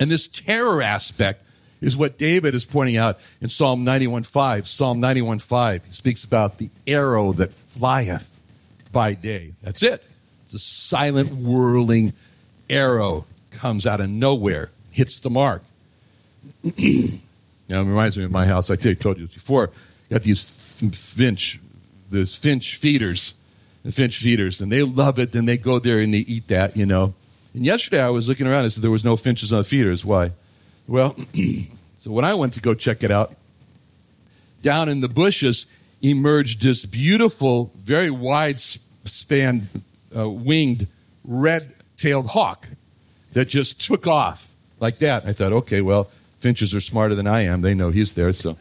And 0.00 0.10
this 0.10 0.26
terror 0.26 0.82
aspect 0.82 1.44
is 1.80 1.96
what 1.96 2.18
David 2.18 2.54
is 2.54 2.64
pointing 2.64 2.96
out 2.96 3.18
in 3.40 3.48
Psalm 3.48 3.84
91.5. 3.84 4.66
Psalm 4.66 5.00
91.5, 5.00 5.84
he 5.84 5.92
speaks 5.92 6.24
about 6.24 6.58
the 6.58 6.70
arrow 6.86 7.32
that 7.34 7.52
flieth 7.52 8.40
by 8.90 9.14
day. 9.14 9.52
That's 9.62 9.82
it. 9.82 10.02
It's 10.44 10.54
a 10.54 10.58
silent, 10.58 11.32
whirling 11.34 12.14
arrow 12.70 13.26
comes 13.54 13.86
out 13.86 14.00
of 14.00 14.10
nowhere, 14.10 14.70
hits 14.90 15.18
the 15.18 15.30
mark. 15.30 15.62
Know, 17.68 17.80
it 17.80 17.84
reminds 17.86 18.18
me 18.18 18.24
of 18.24 18.30
my 18.30 18.46
house. 18.46 18.70
I 18.70 18.76
told 18.76 19.18
you 19.18 19.26
before. 19.26 19.70
Got 20.10 20.22
these 20.22 20.44
finch, 20.92 21.58
those 22.10 22.36
finch 22.36 22.76
feeders, 22.76 23.32
the 23.84 23.92
finch 23.92 24.18
feeders, 24.18 24.60
and 24.60 24.70
they 24.70 24.82
love 24.82 25.18
it. 25.18 25.34
And 25.34 25.48
they 25.48 25.56
go 25.56 25.78
there 25.78 26.00
and 26.00 26.12
they 26.12 26.18
eat 26.18 26.48
that, 26.48 26.76
you 26.76 26.84
know. 26.84 27.14
And 27.54 27.64
yesterday 27.64 28.02
I 28.02 28.10
was 28.10 28.28
looking 28.28 28.46
around 28.46 28.64
and 28.64 28.72
said 28.72 28.82
there 28.82 28.90
was 28.90 29.04
no 29.04 29.16
finches 29.16 29.52
on 29.52 29.58
the 29.58 29.64
feeders. 29.64 30.04
Why? 30.04 30.32
Well, 30.86 31.16
so 31.98 32.10
when 32.10 32.24
I 32.24 32.34
went 32.34 32.54
to 32.54 32.60
go 32.60 32.74
check 32.74 33.02
it 33.02 33.10
out, 33.10 33.34
down 34.60 34.88
in 34.88 35.00
the 35.00 35.08
bushes 35.08 35.66
emerged 36.02 36.60
this 36.60 36.84
beautiful, 36.84 37.70
very 37.76 38.10
wide 38.10 38.60
span 38.60 39.68
uh, 40.16 40.28
winged 40.28 40.86
red-tailed 41.24 42.26
hawk 42.26 42.66
that 43.34 43.48
just 43.48 43.80
took 43.80 44.06
off 44.06 44.50
like 44.80 44.98
that. 44.98 45.26
I 45.26 45.32
thought, 45.32 45.52
okay, 45.52 45.80
well, 45.80 46.04
finches 46.38 46.74
are 46.74 46.80
smarter 46.80 47.14
than 47.14 47.26
I 47.26 47.42
am. 47.42 47.60
They 47.60 47.74
know 47.74 47.90
he's 47.90 48.14
there. 48.14 48.32
So, 48.32 48.56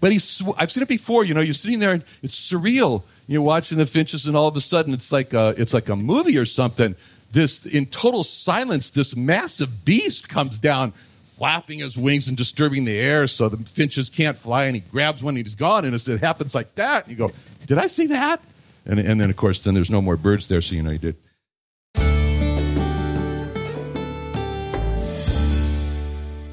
but 0.00 0.12
he's. 0.12 0.42
I've 0.58 0.70
seen 0.70 0.82
it 0.82 0.88
before. 0.88 1.24
You 1.24 1.34
know, 1.34 1.40
you're 1.40 1.54
sitting 1.54 1.78
there 1.78 1.92
and 1.92 2.04
it's 2.22 2.52
surreal. 2.52 3.02
You're 3.26 3.42
watching 3.42 3.78
the 3.78 3.86
finches, 3.86 4.26
and 4.26 4.36
all 4.36 4.46
of 4.46 4.56
a 4.56 4.60
sudden, 4.60 4.94
it's 4.94 5.10
like 5.10 5.32
a, 5.32 5.54
it's 5.56 5.74
like 5.74 5.88
a 5.88 5.96
movie 5.96 6.38
or 6.38 6.44
something. 6.44 6.94
This 7.32 7.66
in 7.66 7.86
total 7.86 8.22
silence, 8.22 8.90
this 8.90 9.16
massive 9.16 9.84
beast 9.84 10.28
comes 10.28 10.58
down, 10.58 10.92
flapping 10.92 11.80
his 11.80 11.98
wings 11.98 12.28
and 12.28 12.36
disturbing 12.36 12.84
the 12.84 12.96
air, 12.98 13.26
so 13.26 13.48
the 13.48 13.56
finches 13.56 14.10
can't 14.10 14.38
fly. 14.38 14.66
And 14.66 14.76
he 14.76 14.80
grabs 14.80 15.22
one, 15.22 15.36
and 15.36 15.44
he's 15.44 15.56
gone. 15.56 15.84
And 15.84 15.94
it 15.94 16.20
happens 16.20 16.54
like 16.54 16.74
that. 16.76 17.04
And 17.04 17.10
you 17.12 17.18
go, 17.18 17.32
"Did 17.66 17.78
I 17.78 17.88
see 17.88 18.08
that?" 18.08 18.40
And 18.84 19.00
and 19.00 19.20
then 19.20 19.30
of 19.30 19.36
course, 19.36 19.60
then 19.60 19.74
there's 19.74 19.90
no 19.90 20.00
more 20.00 20.16
birds 20.16 20.46
there, 20.46 20.60
so 20.60 20.76
you 20.76 20.82
know 20.82 20.90
you 20.90 20.98
did. 20.98 21.16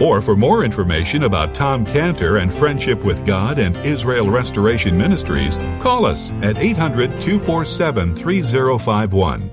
Or 0.00 0.22
for 0.22 0.34
more 0.34 0.64
information 0.64 1.24
about 1.24 1.54
Tom 1.54 1.84
Cantor 1.84 2.38
and 2.38 2.52
Friendship 2.52 3.04
with 3.04 3.26
God 3.26 3.58
and 3.58 3.76
Israel 3.78 4.30
Restoration 4.30 4.96
Ministries, 4.96 5.56
call 5.80 6.06
us 6.06 6.30
at 6.42 6.56
800 6.56 7.20
247 7.20 8.16
3051. 8.16 9.50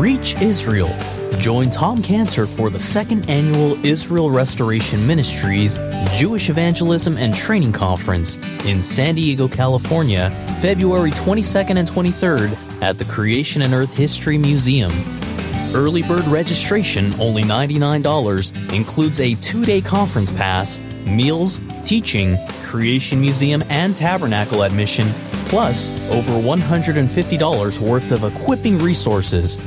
Reach 0.00 0.34
Israel. 0.40 0.94
Join 1.38 1.70
Tom 1.70 2.02
Cantor 2.02 2.48
for 2.48 2.70
the 2.70 2.80
second 2.80 3.30
annual 3.30 3.84
Israel 3.86 4.30
Restoration 4.30 5.06
Ministries 5.06 5.78
Jewish 6.16 6.50
Evangelism 6.50 7.16
and 7.16 7.36
Training 7.36 7.72
Conference 7.72 8.36
in 8.64 8.82
San 8.82 9.14
Diego, 9.14 9.46
California, 9.46 10.30
February 10.60 11.12
22nd 11.12 11.76
and 11.76 11.88
23rd 11.88 12.82
at 12.82 12.98
the 12.98 13.04
Creation 13.04 13.62
and 13.62 13.72
Earth 13.72 13.96
History 13.96 14.36
Museum. 14.36 15.17
Early 15.74 16.02
bird 16.02 16.26
registration, 16.26 17.12
only 17.20 17.42
$99, 17.42 18.72
includes 18.72 19.20
a 19.20 19.34
two 19.34 19.64
day 19.66 19.82
conference 19.82 20.30
pass, 20.30 20.80
meals, 21.04 21.60
teaching, 21.82 22.38
Creation 22.64 23.20
Museum, 23.20 23.62
and 23.68 23.94
Tabernacle 23.94 24.62
admission, 24.62 25.08
plus 25.46 25.90
over 26.10 26.32
$150 26.32 27.78
worth 27.80 28.12
of 28.12 28.24
equipping 28.24 28.78
resources. 28.78 29.58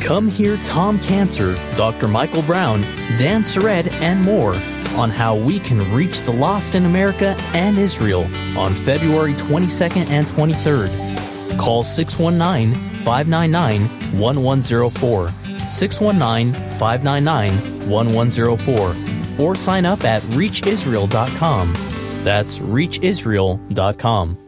Come 0.00 0.28
hear 0.28 0.56
Tom 0.58 0.98
Cantor, 1.00 1.54
Dr. 1.76 2.08
Michael 2.08 2.42
Brown, 2.42 2.80
Dan 3.18 3.42
Sered, 3.42 3.90
and 4.00 4.22
more 4.22 4.54
on 4.96 5.10
how 5.10 5.36
we 5.36 5.58
can 5.58 5.80
reach 5.92 6.22
the 6.22 6.32
lost 6.32 6.74
in 6.74 6.86
America 6.86 7.36
and 7.52 7.76
Israel 7.76 8.28
on 8.56 8.74
February 8.74 9.34
22nd 9.34 10.08
and 10.08 10.26
23rd. 10.26 11.58
Call 11.58 11.82
619 11.82 12.93
599 13.04 14.18
1104, 14.18 15.28
619 15.68 16.54
599 16.78 17.88
1104, 17.90 18.96
or 19.38 19.54
sign 19.54 19.84
up 19.84 20.04
at 20.04 20.22
reachisrael.com. 20.22 21.72
That's 22.24 22.58
reachisrael.com. 22.58 24.38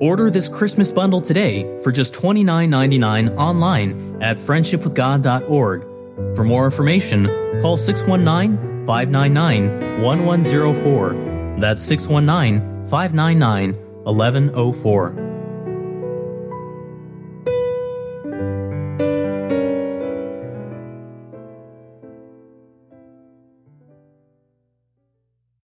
Order 0.00 0.28
this 0.28 0.48
Christmas 0.48 0.90
bundle 0.90 1.20
today 1.20 1.80
for 1.84 1.92
just 1.92 2.14
$29.99 2.14 3.36
online 3.36 4.20
at 4.20 4.38
friendshipwithgod.org. 4.38 5.82
For 6.34 6.42
more 6.42 6.64
information, 6.64 7.26
call 7.60 7.76
619 7.76 8.86
599 8.86 10.02
1104. 10.02 11.31
That's 11.58 11.82
619 11.82 12.86
599 12.86 13.74
1104. 14.04 15.21